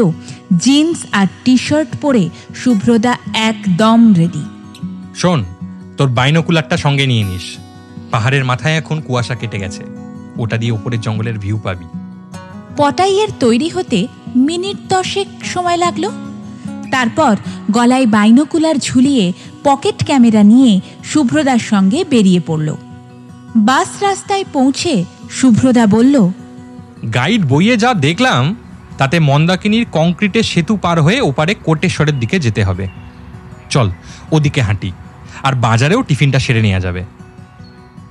[0.59, 2.24] জিন্স আর টি শার্ট পরে
[2.55, 4.43] শুভ্রদা একদম রেডি
[5.16, 5.45] শোন
[5.97, 7.57] তোর বাইনোকুলারটা সঙ্গে নিয়ে নিস।
[8.12, 9.84] পাহাড়ের মাথায় এখন কুয়াশা কেটে গেছে।
[10.38, 11.86] ওটা দিয়ে উপরের জঙ্গলের ভিউ পাবি।
[12.78, 16.09] পটাইয়ের তৈরি হতে মিনিট দশেক সময় লাগল।
[16.91, 17.36] তারপর
[17.72, 19.34] গলায় বাইনোকুলার ঝুলিয়ে
[19.64, 22.76] পকেট ক্যামেরা নিয়ে শুভ্রদার সঙ্গে বেরিয়ে পড়ল।
[23.55, 26.30] বাস রাস্তায় পৌঁছে শুভ্রদা বলল
[27.14, 28.55] গাইড বইয়ে যা দেখলাম
[28.97, 32.88] তাতে মন্দাকিনীর কংক্রিটের সেতু পার হয়ে ওপারে কোটেশ্বরের দিকে যেতে হবে।
[33.72, 33.91] চল,
[34.32, 34.91] ওদিকে হাঁটি।
[35.43, 37.05] আর বাজারেও টিফিনটা সেরে নেওয়া যাবে।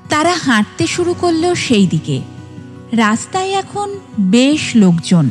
[0.08, 2.20] তারা হাঁটতে শুরু করল সেই দিকে।
[2.92, 5.28] রাস্তায় এখন বেশ লোকজন।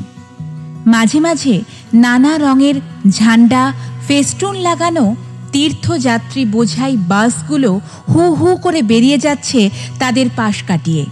[0.86, 1.62] মাঝে মাঝে
[1.94, 2.76] নানা রঙের
[3.10, 3.74] ঝান্ডা,
[4.08, 5.16] ফেস্টুন লাগানো
[5.52, 9.70] তীর্থযাত্রী বোঝাই বাসগুলো হু হু করে বেরিয়ে যাচ্ছে
[10.00, 11.06] তাদের পাশ কাটিয়ে।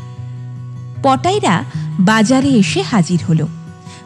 [1.04, 1.64] পটাইরা
[2.00, 3.48] বাজারে এসে হাজির হলো।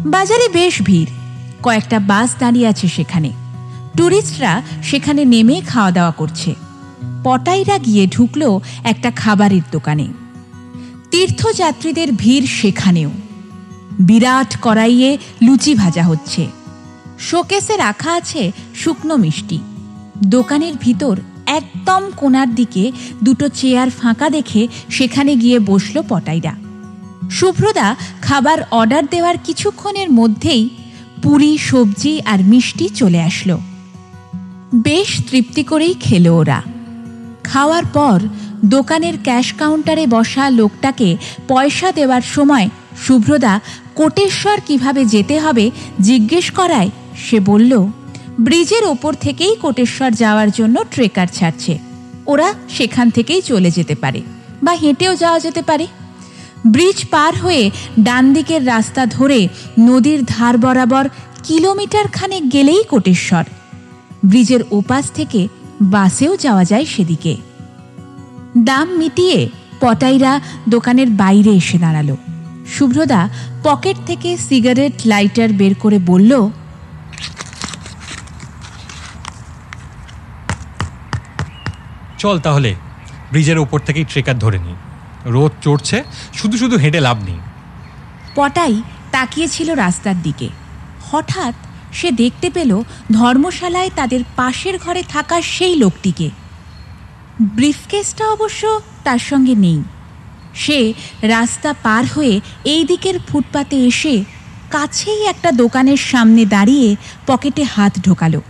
[0.05, 1.11] বাজারে বেশ ভিড়।
[1.63, 3.40] কয়েকটা বাস দাঁড়িয়ে আছে সেখানে।
[3.95, 6.55] ট্যুরিস্টরা সেখানে নেমে খাওয়া দাওয়া করছে।
[7.23, 10.07] পটাইরা গিয়ে ঢুকলো একটা খাবারের দোকানে।
[11.11, 13.11] তীর্থযাত্রীদের ভিড় সেখানেও।
[13.99, 16.47] বিরাট কড়াইয়ে লুচি ভাজা হচ্ছে।
[17.19, 19.59] শোকেসে রাখা আছে শুকনো মিষ্টি।
[20.23, 22.91] দোকানের ভিতর একদম কোনার দিকে
[23.23, 26.55] দুটো চেয়ার ফাঁকা দেখে সেখানে গিয়ে বসল পটাইরা।
[27.31, 30.69] শুভ্রদা খাবার অর্ডার দেওয়ার কিছুক্ষণের মধ্যেই
[31.23, 33.61] পুরি, সবজি আর মিষ্টি চলে আসলো।
[34.75, 36.61] বেশ তৃপ্তি করেই খেলো ওরা।
[37.43, 38.19] খাওয়ার পর
[38.65, 41.17] দোকানের ক্যাশ কাউন্টারে বসা লোকটাকে
[41.47, 42.69] পয়সা দেওয়ার সময়
[43.07, 43.59] শুভ্রদা
[43.95, 47.85] কোটেশ্বর কীভাবে যেতে হবে জিজ্ঞেস করায়। সে বলল,
[48.39, 51.77] ব্রিজের ওপর থেকেই কোটেশ্বর যাওয়ার জন্য ট্রেকার ছাড়ছে।
[52.27, 54.21] ওরা সেখান থেকেই চলে যেতে পারে
[54.63, 55.87] বা হেঁটেও যাওয়া যেতে পারে।
[56.67, 59.47] ব্রিজ পার হয়ে ডান দিকের রাস্তা ধরে
[59.79, 61.09] নদীর ধার বরাবর
[61.43, 63.43] কিলোমিটার খানেক গেলেই কোটেশ্বর।
[64.25, 65.47] ব্রিজের ওপাশ থেকে
[65.81, 67.37] বাসেও যাওয়া যায় সেদিকে।
[68.57, 69.49] দাম মিটিয়ে
[69.79, 72.15] পটাইরা দোকানের বাইরে এসে দাঁড়াল।
[72.67, 73.29] শুভ্রদা
[73.63, 76.49] পকেট থেকে সিগারেট লাইটার বের করে বলল
[82.17, 82.75] চল তাহলে
[83.31, 84.75] ব্রিজের ওপর থেকেই ট্রেকার ধরে নিই
[85.25, 86.03] রোদ চড়ছে
[86.33, 87.39] শুধু শুধু হেঁটে লাভ নেই।
[88.35, 90.49] পটাই তাকিয়েছিল রাস্তার দিকে।
[91.11, 91.55] হঠাৎ
[91.91, 96.29] সে দেখতে পেল ধর্মশালায় তাদের পাশের ঘরে থাকা সেই লোকটিকে।
[97.41, 99.83] ব্রিফকেসটা অবশ্য তার সঙ্গে নেই।
[100.53, 104.23] সে রাস্তা পার হয়ে এই দিকের ফুটপাতে এসে
[104.69, 106.95] কাছেই একটা দোকানের সামনে দাঁড়িয়ে
[107.27, 108.41] পকেটে হাত ঢোকালো।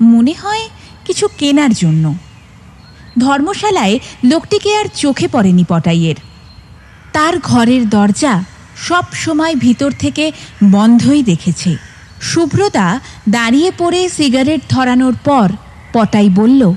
[0.00, 0.68] মনে হয়
[1.04, 2.14] কিছু কেনার জন্য।
[3.18, 6.14] ধর্মশালায় লোকটিকে আর চোখে পড়েনি পটাইয়ের।
[7.12, 8.44] তার ঘরের দরজা
[8.76, 10.32] সব সময় ভিতর থেকে
[10.64, 11.87] বন্ধই দেখেছে।
[12.20, 15.52] শুভ্রতা দাঁড়িয়ে পড়ে সিগারেট ধরানোর পর
[15.92, 16.72] পটাই বলল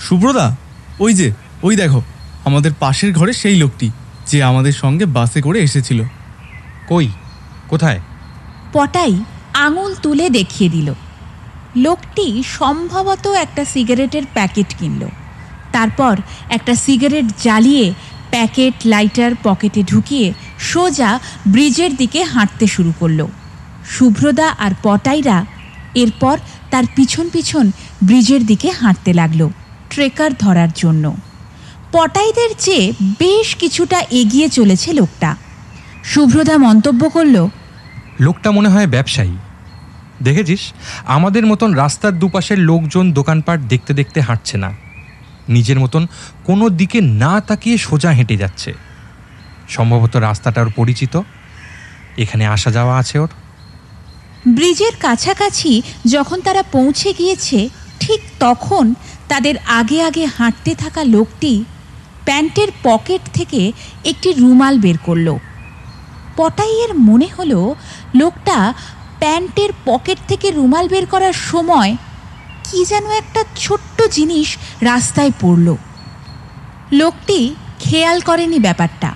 [0.00, 0.56] শুভ্রদা
[1.00, 1.32] ওই যে
[1.62, 2.02] ওই দেখো
[2.44, 3.90] আমাদের পাশের ঘরে সেই লোকটি
[4.26, 6.02] যে আমাদের সঙ্গে বাসে করে এসেছিল।
[6.88, 7.08] কই
[7.68, 8.00] কোথায়?
[8.72, 10.94] পটাই আঙুল তুলে দেখিয়ে দিল।
[11.76, 15.08] লোকটি সম্ভবত একটা সিগারেটের প্যাকেট কিনল।
[15.72, 16.16] তারপর
[16.48, 17.94] একটা সিগারেট জ্বালিয়ে
[18.30, 23.26] প্যাকেট লাইটার পকেটে ঢুকিয়ে সোজা ব্রিজের দিকে হাঁটতে শুরু করল।
[23.88, 25.46] শুভ্রদা আর পটাইরা
[25.94, 26.38] এরপর
[26.70, 27.70] তার পিছন পিছন
[28.04, 29.48] ব্রিজের দিকে হাঁটতে লাগল,
[29.90, 31.16] ট্রেকার ধরার জন্য।
[31.92, 35.36] পটাইদের চেয়ে বেশ কিছুটা এগিয়ে চলেছে লোকটা।
[36.04, 37.48] শুভ্রদা মন্তব্য করল,
[38.20, 39.36] লোকটা মনে হয় ব্যবসায়ী।
[40.22, 40.72] দেখেছিস?
[41.06, 44.70] আমাদের মতন রাস্তার দুপাশের লোকজন দোকানপাট দেখতে দেখতে হাঁটছে না।
[45.48, 46.06] নিজের মতন
[46.44, 48.74] কোনো দিকে না তাকিয়ে সোজা হেঁটে যাচ্ছে।
[49.68, 51.20] সম্ভবত রাস্তাটার পরিচিত।
[52.18, 53.28] এখানে আসা যাওয়া আছে ওর।
[54.46, 57.68] ব্রিজের কাছাকাছি যখন তারা পৌঁছে গিয়েছে,
[58.00, 58.94] ঠিক তখন
[59.28, 61.64] তাদের আগে আগে হাঁটতে থাকা লোকটি
[62.24, 63.72] প্যান্টের পকেট থেকে
[64.04, 65.36] একটি রুমাল বের করল।
[66.36, 67.74] পটাইয়ের মনে হলো,
[68.14, 68.74] লোকটা
[69.18, 71.96] প্যান্টের পকেট থেকে রুমাল বের করার সময়
[72.64, 75.76] কি যেন একটা ছোট্ট জিনিস রাস্তায় পড়ল।
[76.92, 79.14] লোকটি খেয়াল করেনি ব্যাপারটা।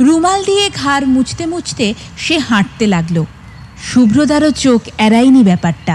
[0.00, 3.24] রুমাল দিয়ে ঘাড় মুছতে মুছতে সে হাঁটতে লাগল।
[3.90, 5.94] শুভ্রদারও চোখ এড়ায়নি ব্যাপারটা।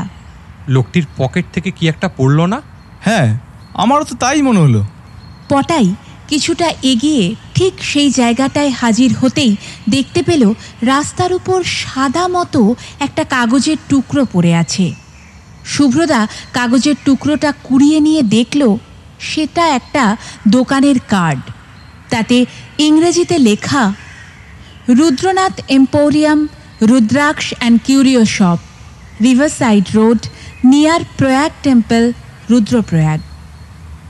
[0.67, 2.61] লোকটির পকেট থেকে কি একটা পড়ল না?
[3.01, 3.38] হ্যাঁ
[3.73, 4.85] আমারও তো তাই মনে হলো।
[5.49, 5.95] পটাই
[6.27, 9.55] কিছুটা এগিয়ে ঠিক সেই জায়গাটায় হাজির হতেই
[9.89, 14.85] দেখতে পেল রাস্তার উপর সাদা মতো একটা কাগজের টুকরো পড়ে আছে।
[15.65, 18.61] শুভ্রদা কাগজের টুকরোটা কুড়িয়ে নিয়ে দেখল
[19.19, 20.17] সেটা একটা
[20.47, 21.41] দোকানের কার্ড।
[22.09, 22.45] তাতে
[22.77, 23.93] ইংরেজিতে লেখা
[24.89, 26.47] Rudranath emporium
[26.82, 28.57] rudraksha and curio shop
[29.21, 30.17] riverside road
[30.63, 32.13] near Prayag temple
[32.49, 33.19] Rudraprayag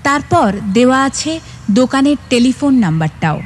[0.04, 1.40] তারপর দেওয়া আছে
[1.72, 3.42] দোকানের টেলিফোন নাম্বারটাও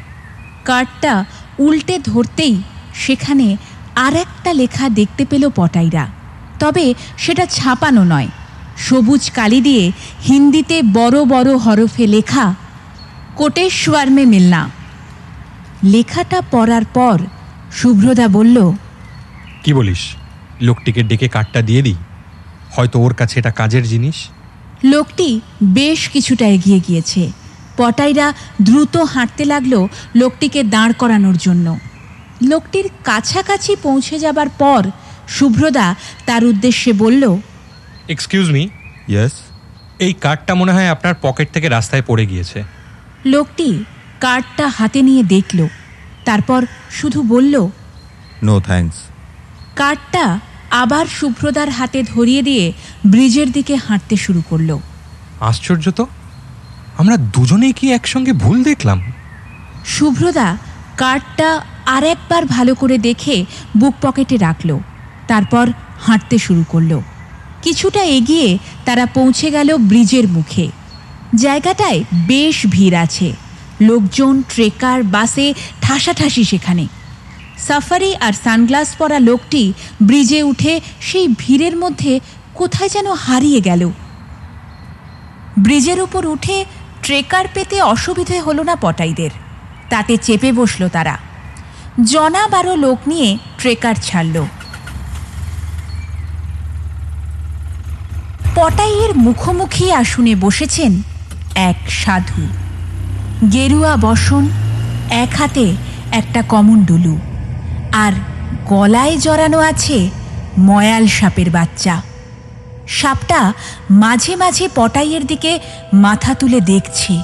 [0.66, 1.26] কার্ডটা
[1.60, 2.62] উল্টে ধরতেই
[2.94, 3.58] সেখানে
[3.96, 6.08] আর একটা লেখা দেখতে পেল পটাইরা।
[6.60, 8.28] তবে সেটা ছাপানো নয়।
[8.78, 9.92] সবুজ কালি দিয়ে
[10.28, 12.56] হিন্দিতে বড় বড় হরফে লেখা
[13.36, 14.70] কোটেশ্বর মে মিলনা।
[15.84, 17.20] লেখাটা পড়ার পর
[17.72, 18.72] শুভ্রদা বলল
[19.64, 20.02] কি বলিস?
[20.62, 21.96] লোকটিকে ডেকে কার্ডটা দিয়ে দিই।
[22.72, 24.18] হয়তো ওর কাছে এটা কাজের জিনিস।
[24.84, 27.32] লোকটি বেশ কিছুটা এগিয়ে গিয়েছে।
[27.78, 31.68] পটাইরা দ্রুত হাঁটতে লাগল লোকটিকে দাঁড় করানোর জন্য।
[32.42, 34.84] লোকটির কাছাকাছি পৌঁছে যাবার পর
[35.28, 35.96] শুভ্রদা
[36.26, 37.24] তার উদ্দেশ্যে বলল
[38.10, 38.64] এক্সকিউজ মি
[39.08, 39.32] ইয়েস
[40.00, 42.64] এই কার্ডটা মনে হয় আপনার পকেট থেকে রাস্তায় পড়ে গিয়েছে।
[43.26, 43.84] লোকটি
[44.20, 45.68] কার্ডটা হাতে নিয়ে দেখল।
[46.26, 47.56] তারপর শুধু বলল
[48.44, 48.98] নো থ্যাঙ্কস
[49.76, 50.40] কার্ডটা
[50.72, 52.74] আবার শুভ্রদার হাতে ধরিয়ে দিয়ে
[53.06, 54.78] ব্রিজের দিকে হাঁটতে শুরু করল।
[55.40, 56.06] আশ্চর্য তো।
[56.98, 59.12] আমরা দুজনেই কি একসঙ্গে ভুল দেখলাম?
[59.86, 60.58] শুভ্রদা
[60.98, 63.46] কার্ডটা আর একবার ভালো করে দেখে
[63.78, 64.80] বুক পকেটে রাখল
[65.28, 65.68] তারপর
[66.00, 67.02] হাঁটতে শুরু করল।
[67.62, 70.68] কিছুটা এগিয়ে তারা পৌঁছে গেল ব্রিজের মুখে।
[71.36, 73.34] জায়গাটায় বেশ ভিড় আছে
[73.82, 76.88] লোকজন ট্রেকার বাসে ঠাসাঠাসি সেখানে।
[77.68, 82.20] সাফারি আর সানগ্লাস পরা লোকটি ব্রিজে উঠে সেই ভিড়ের মধ্যে
[82.54, 83.92] কোথায় যেন হারিয়ে গেল।
[85.60, 86.66] ব্রিজের উপর উঠে
[87.02, 89.30] ট্রেকার পেতে অসুবিধে হলো না পটাইদের।
[89.90, 91.18] তাতে চেপে বসল তারা।
[92.04, 94.46] জনা বারো লোক নিয়ে ট্রেকার ছাড়ল।
[98.56, 101.02] পটাইয়ের মুখোমুখি আসনে বসেছেন
[101.56, 102.44] এক সাধু।
[103.52, 104.44] গেরুয়া বসন,
[105.10, 105.66] এক হাতে
[106.12, 107.20] একটা কমণ্ডলু।
[107.95, 108.13] আর
[108.67, 109.99] গলায় জড়ানো আছে
[110.59, 111.95] ময়াল সাপের বাচ্চা
[112.91, 113.41] সাপটা
[114.03, 115.53] মাঝে মাঝে পটাইয়ের দিকে
[116.05, 117.15] মাথা তুলে দেখছে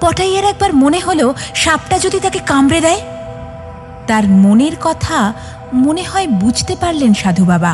[0.00, 3.00] পটাইয়ের একবার মনে হলো সাপটা যদি তাকে কামড়ে দেয়
[4.06, 5.18] তার মনের কথা
[5.76, 7.72] মনে হয় বুঝতে পারলেন সাধু বাবা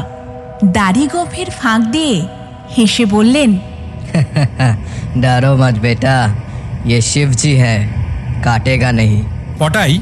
[0.72, 2.16] দাড়ি গভের ফাঁক দিয়ে
[2.76, 3.50] হেসে বললেন
[5.16, 6.16] डरो मत बेटा
[6.86, 7.76] ये शिव जी है
[8.44, 9.18] काटेगा नहीं
[9.60, 9.92] পটাই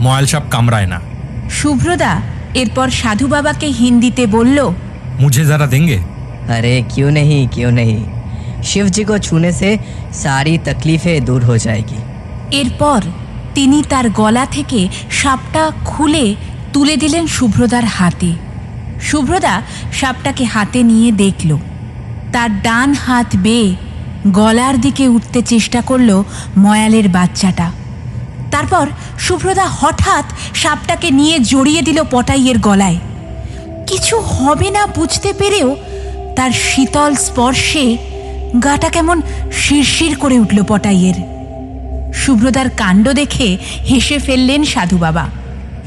[0.00, 0.98] ময়াল সাপ কামড়ায় না
[1.50, 2.12] শুভ্রদা
[2.54, 4.58] এরপর সাধু বাবাকে হিন্দিতে বলল
[5.20, 5.98] মুঝে যারা দেঙ্গে
[6.48, 8.00] अरे क्यों नहीं क्यों नहीं
[8.62, 9.70] शिव जी को छूने से
[10.14, 12.00] सारी तकलीफें दूर हो जाएगी
[12.52, 13.00] এরপর
[13.54, 14.80] তিনি তার গলা থেকে
[15.12, 16.26] সাপটা খুলে
[16.72, 18.30] তুলে দিলেন শুভ্রদার হাতে
[19.00, 19.54] শুভ্রদা
[19.92, 21.50] সাপটাকে হাতে নিয়ে দেখল
[22.32, 23.70] তার ডান হাত বেয়ে
[24.32, 26.16] গলার দিকে উঠতে চেষ্টা করলো
[26.58, 27.66] ময়ালের বাচ্চাটা
[28.51, 28.87] তারপর
[29.19, 30.25] শুভ্রদা হঠাৎ
[30.55, 32.97] সাপটাকে নিয়ে জড়িয়ে দিল পটাইয়ের গলায়।
[33.87, 35.75] কিছু হবে না বুঝতে পেরেও
[36.35, 37.97] তার শীতল স্পর্শে
[38.63, 39.21] গাটা কেমন
[39.51, 41.15] শিরশির করে উঠল পটাইয়ের।
[42.13, 43.57] শুভ্রদার কাণ্ড দেখে
[43.89, 45.29] হেসে ফেললেন সাধু বাবা।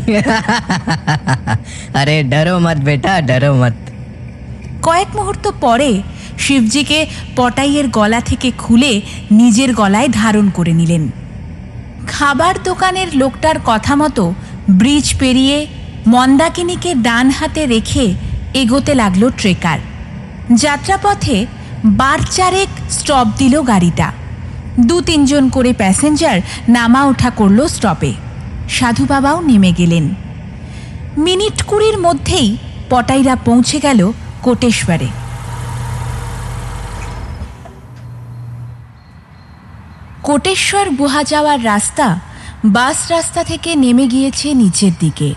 [2.00, 3.72] আরে ডরো মত বেটা ডরো মত।
[4.82, 6.02] কয়েক মুহূর্ত পরে
[6.38, 7.06] শিবজিকে
[7.36, 9.00] পটাইয়ের গলা থেকে খুলে
[9.30, 11.10] নিজের গলায় ধারণ করে নিলেন।
[12.08, 14.34] খাবার দোকানের লোকটার কথা মতো
[14.70, 15.66] ব্রিজ পেরিয়ে
[16.06, 18.14] মন্দাকিনীকে ডান হাতে রেখে
[18.54, 19.78] এগোতে লাগল ট্রেকার।
[20.54, 21.46] যাত্রাপথে
[21.86, 24.12] বার চারেক স্টপ দিল গাড়িটা।
[24.80, 28.12] দু তিনজন করে প্যাসেঞ্জার নামা ওঠা করল স্টপে।
[28.68, 30.14] সাধু বাবাও নেমে গেলেন।
[31.16, 32.56] মিনিট কুড়ির মধ্যেই
[32.90, 35.06] পটাইরা পৌঁছে গেল কোটেশ্বরে।
[40.22, 42.20] কোটেশ্বর গুহা যাওয়ার রাস্তা
[42.64, 45.34] বাস রাস্তা থেকে নেমে গিয়েছে নিচের দিকে।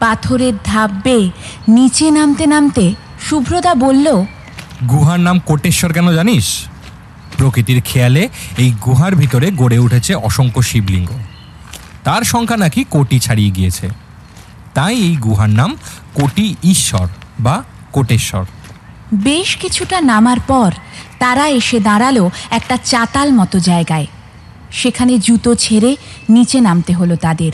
[0.00, 1.30] পাথরের ধাপ বেয়ে
[1.68, 4.06] নিচে নামতে নামতে শুভ্রদা বলল,
[4.88, 6.46] গুহার নাম কোটেশ্বর কেন জানিস?
[7.38, 11.10] প্রকৃতির খেয়ালে এই গুহার ভিতরে গড়ে উঠেছে অসংখ্য শিবলিঙ্গ।
[12.04, 13.88] তার সংখ্যা নাকি কোটি ছাড়িয়ে গিয়েছে।
[14.74, 15.76] তাই এই গুহার নাম
[16.14, 17.06] কোটি ঈশ্বর
[17.40, 17.62] বা
[17.92, 18.44] কোটেশ্বর।
[19.14, 20.72] বেশ কিছুটা নামার পর
[21.18, 24.06] তারা এসে দাঁড়াল একটা চাতাল মতো জায়গায়।
[24.70, 25.96] সেখানে জুতো ছেড়ে
[26.28, 27.52] নিচে নামতে হলো তাদের।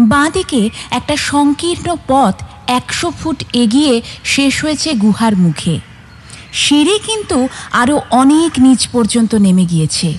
[0.00, 5.80] বাঁদিকে একটা সংকীর্ণ পথ একশো ফুট এগিয়ে শেষ হয়েছে গুহার মুখে।
[6.52, 10.18] সিঁড়ি কিন্তু আরও অনেক নিচ পর্যন্ত নেমে গিয়েছে।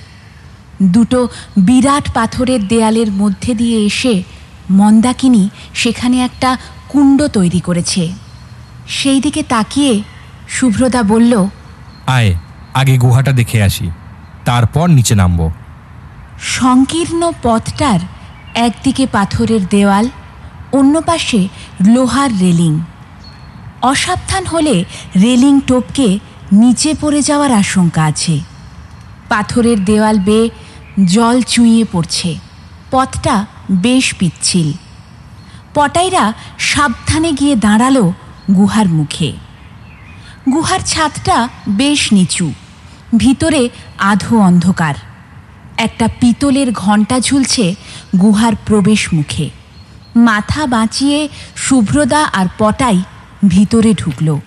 [0.81, 1.27] দুটো
[1.57, 4.23] বিরাট পাথরের দেয়ালের মধ্যে দিয়ে এসে
[4.71, 6.57] মন্দাকিনী সেখানে একটা
[6.89, 8.11] কুণ্ড তৈরি করেছে।
[8.87, 10.03] সেই দিকে তাকিয়ে
[10.55, 11.33] শুভ্রদা বলল
[12.07, 12.31] আয়
[12.73, 13.87] আগে গুহাটা দেখে আসি
[14.45, 15.47] তারপর নিচে নামবো।
[16.57, 17.99] সংকীর্ণ পথটার
[18.67, 20.05] একদিকে পাথরের দেওয়াল
[20.71, 21.41] অন্য পাশে
[21.93, 22.73] লোহার রেলিং।
[23.81, 24.75] অসাবধান হলে
[25.21, 26.09] রেলিং টপকে
[26.51, 28.35] নিচে পড়ে যাওয়ার আশঙ্কা আছে।
[29.29, 30.47] পাথরের দেওয়াল বেয়ে
[31.05, 32.31] জল চুইয়ে পড়ছে
[32.91, 33.35] পথটা
[33.85, 34.67] বেশ পিচ্ছিল।
[35.73, 36.23] পটাইরা
[36.71, 37.97] সাবধানে গিয়ে দাঁড়াল
[38.57, 39.29] গুহার মুখে।
[40.51, 42.51] গুহার ছাদটা বেশ নিচু,
[43.17, 43.69] ভিতরে
[43.99, 44.93] আধো অন্ধকার।
[45.77, 47.75] একটা পিতলের ঘণ্টা ঝুলছে
[48.21, 49.49] গুহার প্রবেশ মুখে।
[50.15, 53.03] মাথা বাঁচিয়ে শুভ্রদা আর পটাই
[53.47, 54.39] ভিতরে ঢুকল।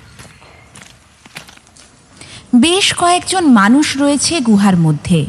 [2.55, 5.27] বেশ কয়েকজন মানুষ রয়েছে গুহার মধ্যে।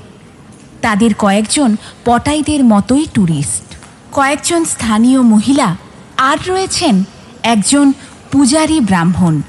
[0.82, 3.78] তাদের কয়েকজন পটাইদের মতোই ট্যুরিস্ট
[4.12, 5.76] কয়েকজন স্থানীয় মহিলা
[6.18, 7.04] আর রয়েছেন
[7.44, 7.94] একজন
[8.32, 9.42] পূজারী ব্রাহ্মণ।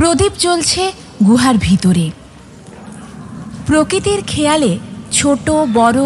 [0.00, 0.82] প্রদীপ জ্বলছে
[1.28, 2.06] গুহার ভিতরে।
[3.66, 4.72] প্রকৃতির খেয়ালে
[5.18, 5.46] ছোট,
[5.78, 6.00] বড়,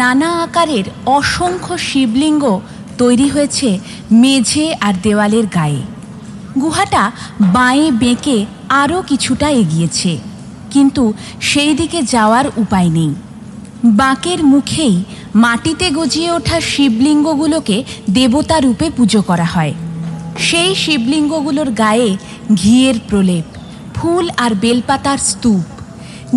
[0.00, 0.86] নানা আকারের
[1.18, 2.44] অসংখ্য শিবলিঙ্গ
[3.00, 3.68] তৈরি হয়েছে
[4.22, 5.82] মেঝে আর দেওয়ালের গায়ে।
[6.62, 7.04] গুহাটা
[7.56, 8.36] বাঁয়ে বেঁকে
[8.82, 10.12] আরও কিছুটা এগিয়েছে,
[10.72, 11.04] কিন্তু
[11.50, 13.12] সেই দিকে যাওয়ার উপায় নেই।
[14.00, 14.96] বাঁকের মুখেই
[15.44, 17.76] মাটিতে গজিয়ে ওঠা শিবলিঙ্গগুলোকে
[18.16, 19.74] দেবতা রূপে পুজো করা হয়।
[20.38, 22.16] সেই শিবলিঙ্গগুলোর গায়ে
[22.54, 23.44] ঘিয়ের প্রলেপ,
[23.94, 25.64] ফুল আর বেলপাতার স্তূপ।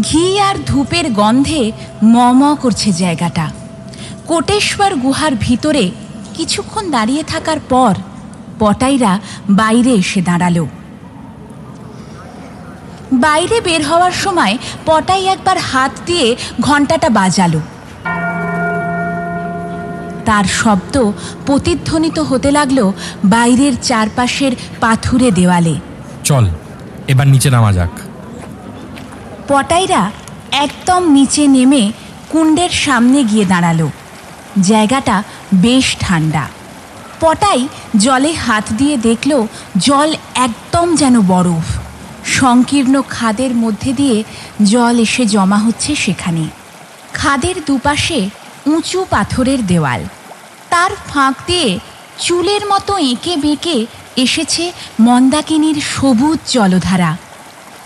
[0.02, 1.72] ঘি আর ধূপের গন্ধে
[2.02, 3.52] ম ম করছে জায়গাটা।
[4.28, 5.92] কোটেশ্বর গুহার ভিতরে
[6.34, 7.96] কিছুক্ষণ দাঁড়িয়ে থাকার পর
[8.60, 9.20] পটাইরা
[9.50, 10.66] বাইরে এসে দাঁড়াল।
[13.12, 17.62] বাইরে বের হওয়ার সময় পটাই একবার হাত দিয়ে ঘন্টাটা বাজালো।
[20.30, 20.96] তার শব্দ
[21.46, 22.80] প্রতিধ্বনিত হতে লাগল
[23.26, 25.76] বাইরের চারপাশের পাথুরে দেওয়ালে।
[26.24, 26.46] চল
[27.08, 27.94] এবার নিচে নামা যাক।
[29.48, 30.12] পটাইরা
[30.52, 31.92] একদম নিচে নেমে
[32.30, 33.82] কুণ্ডের সামনে গিয়ে দাঁড়াল।
[34.62, 35.24] জায়গাটা
[35.54, 36.44] বেশ ঠান্ডা।
[37.20, 37.68] পটাই
[37.98, 39.32] জলে হাত দিয়ে দেখল
[39.78, 41.68] জল একদম যেন বরফ।
[42.40, 44.24] সংকীর্ণ খাদের মধ্যে দিয়ে
[44.64, 46.44] জল এসে জমা হচ্ছে সেখানে।
[47.14, 48.20] খাদের দুপাশে
[48.66, 50.02] উঁচু পাথরের দেওয়াল।
[50.70, 51.70] তার ফাঁক দিয়ে
[52.18, 53.78] চুলের মতো এঁকে বেঁকে
[54.16, 54.64] এসেছে
[55.00, 57.12] মন্দাকিনীর সবুজ জলধারা।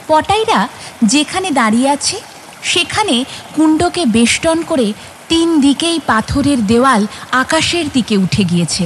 [0.07, 0.59] পটাইরা
[1.03, 2.17] যেখানে দাঁড়িয়ে আছে
[2.63, 3.15] সেখানে
[3.55, 4.87] কুণ্ডকে বেষ্টন করে
[5.29, 8.83] তিন দিকেই পাথরের দেওয়াল আকাশের দিকে উঠে গিয়েছে।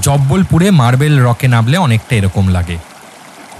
[0.00, 2.76] জব্বলপুরে মার্বেল রকে নামলে অনেকটা এরকম লাগে।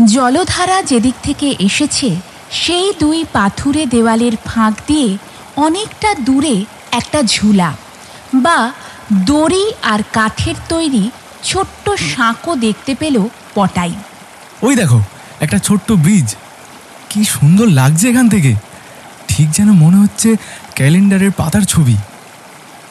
[0.05, 2.09] জলধারা যেদিক থেকে এসেছে
[2.51, 5.09] সেই দুই পাথুরে দেওয়ালের ফাঁক দিয়ে
[5.57, 6.57] অনেকটা দূরে
[6.93, 7.71] একটা ঝুলা
[8.35, 8.59] বা
[9.13, 11.11] দড়ি আর কাঠের তৈরি
[11.43, 13.93] ছোট্ট সাঁকো দেখতে পেল পটাই।
[14.63, 15.01] ওই দেখো
[15.41, 16.35] একটা ছোট্ট ব্রিজ।
[17.11, 18.55] কি সুন্দর লাগছে এখান থেকে।
[19.29, 20.37] ঠিক যেন মনে হচ্ছে
[20.75, 21.97] ক্যালেন্ডারের পাতার ছবি।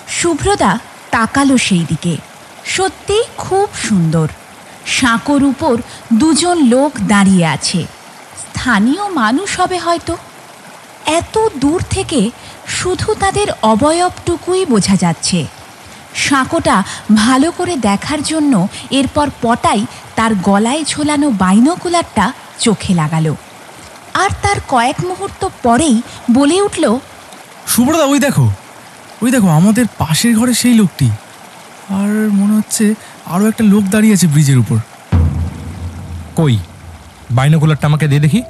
[0.08, 0.80] শুভ্রদা
[1.12, 2.18] তাকালো সেই দিকে।
[2.66, 4.28] সত্যি খুব সুন্দর।
[4.86, 5.78] সাঁকোর উপর
[6.14, 7.86] দুজন লোক দাঁড়িয়ে আছে।
[8.40, 10.18] স্থানীয় মানুষ হবে হয়তো।
[11.06, 12.32] এত দূর থেকে
[12.68, 15.46] শুধু তাদের অবয়বটুকুই বোঝা যাচ্ছে।
[16.14, 16.84] সাঁকোটা
[17.16, 19.86] ভালো করে দেখার জন্য এরপর পটাই
[20.16, 23.36] তার গলায় ঝোলানো বাইনোকুলারটা চোখে লাগালো।
[24.14, 26.02] আর তার কয়েক মুহূর্ত পরেই
[26.34, 27.00] বলে উঠল
[27.68, 28.52] সুব্রতা ওই দেখো
[29.22, 31.10] ওই দেখো আমাদের পাশের ঘরে সেই লোকটি।
[31.90, 32.94] আর মনে হচ্ছে
[33.26, 34.78] আরও একটা লোক দাঁড়িয়ে আছে ব্রিজের উপর।
[36.36, 36.58] কই?
[37.32, 38.44] বাইনোকুলারটা আমাকে দিয়ে দেখি।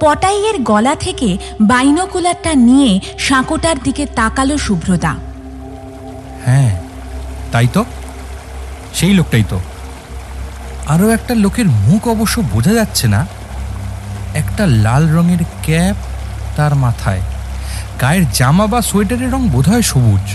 [0.00, 5.14] পটাইয়ের গলা থেকে বাইনোকুলারটা নিয়ে সাঁকোটার দিকে তাকালো শুভ্রদা
[6.46, 6.81] হ্যাঁ
[7.52, 7.84] তাই তো?
[8.94, 9.60] সেই লোকটাই তো।
[10.86, 13.26] আরও একটা লোকের মুখ অবশ্য বোঝা যাচ্ছে না।
[14.34, 15.96] একটা লাল রঙের ক্যাপ
[16.56, 17.20] তার মাথায়।
[18.00, 20.34] গায়ের জামা বা সোয়েটারের রং বোধহয় সবুজ।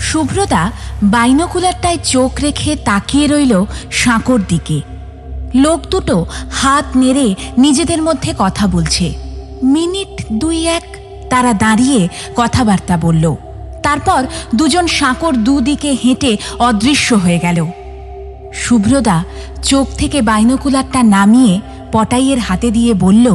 [0.00, 4.80] শুভ্রদা বাইনোকুলারটায় চোখ রেখে তাকিয়ে রইল সাঁকোর দিকে।
[5.54, 9.14] লোক দুটো হাত নেড়ে নিজেদের মধ্যে কথা বলছে।
[9.62, 10.82] মিনিট দুই এক
[11.30, 13.36] তারা দাঁড়িয়ে কথাবার্তা বলল।
[13.86, 14.20] তারপর
[14.58, 16.32] দুজন সাঁকর দুদিকে হেঁটে
[16.68, 17.58] অদৃশ্য হয়ে গেল।
[18.62, 19.16] শুভ্রদা
[19.70, 21.54] চোখ থেকে বাইনকুলারটা নামিয়ে
[21.94, 23.26] পটাইয়ের হাতে দিয়ে বলল,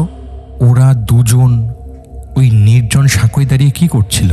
[0.68, 1.52] ওরা দুজন
[2.38, 4.32] ওই নির্জন সাঁকোয় দাঁড়িয়ে কি করছিল?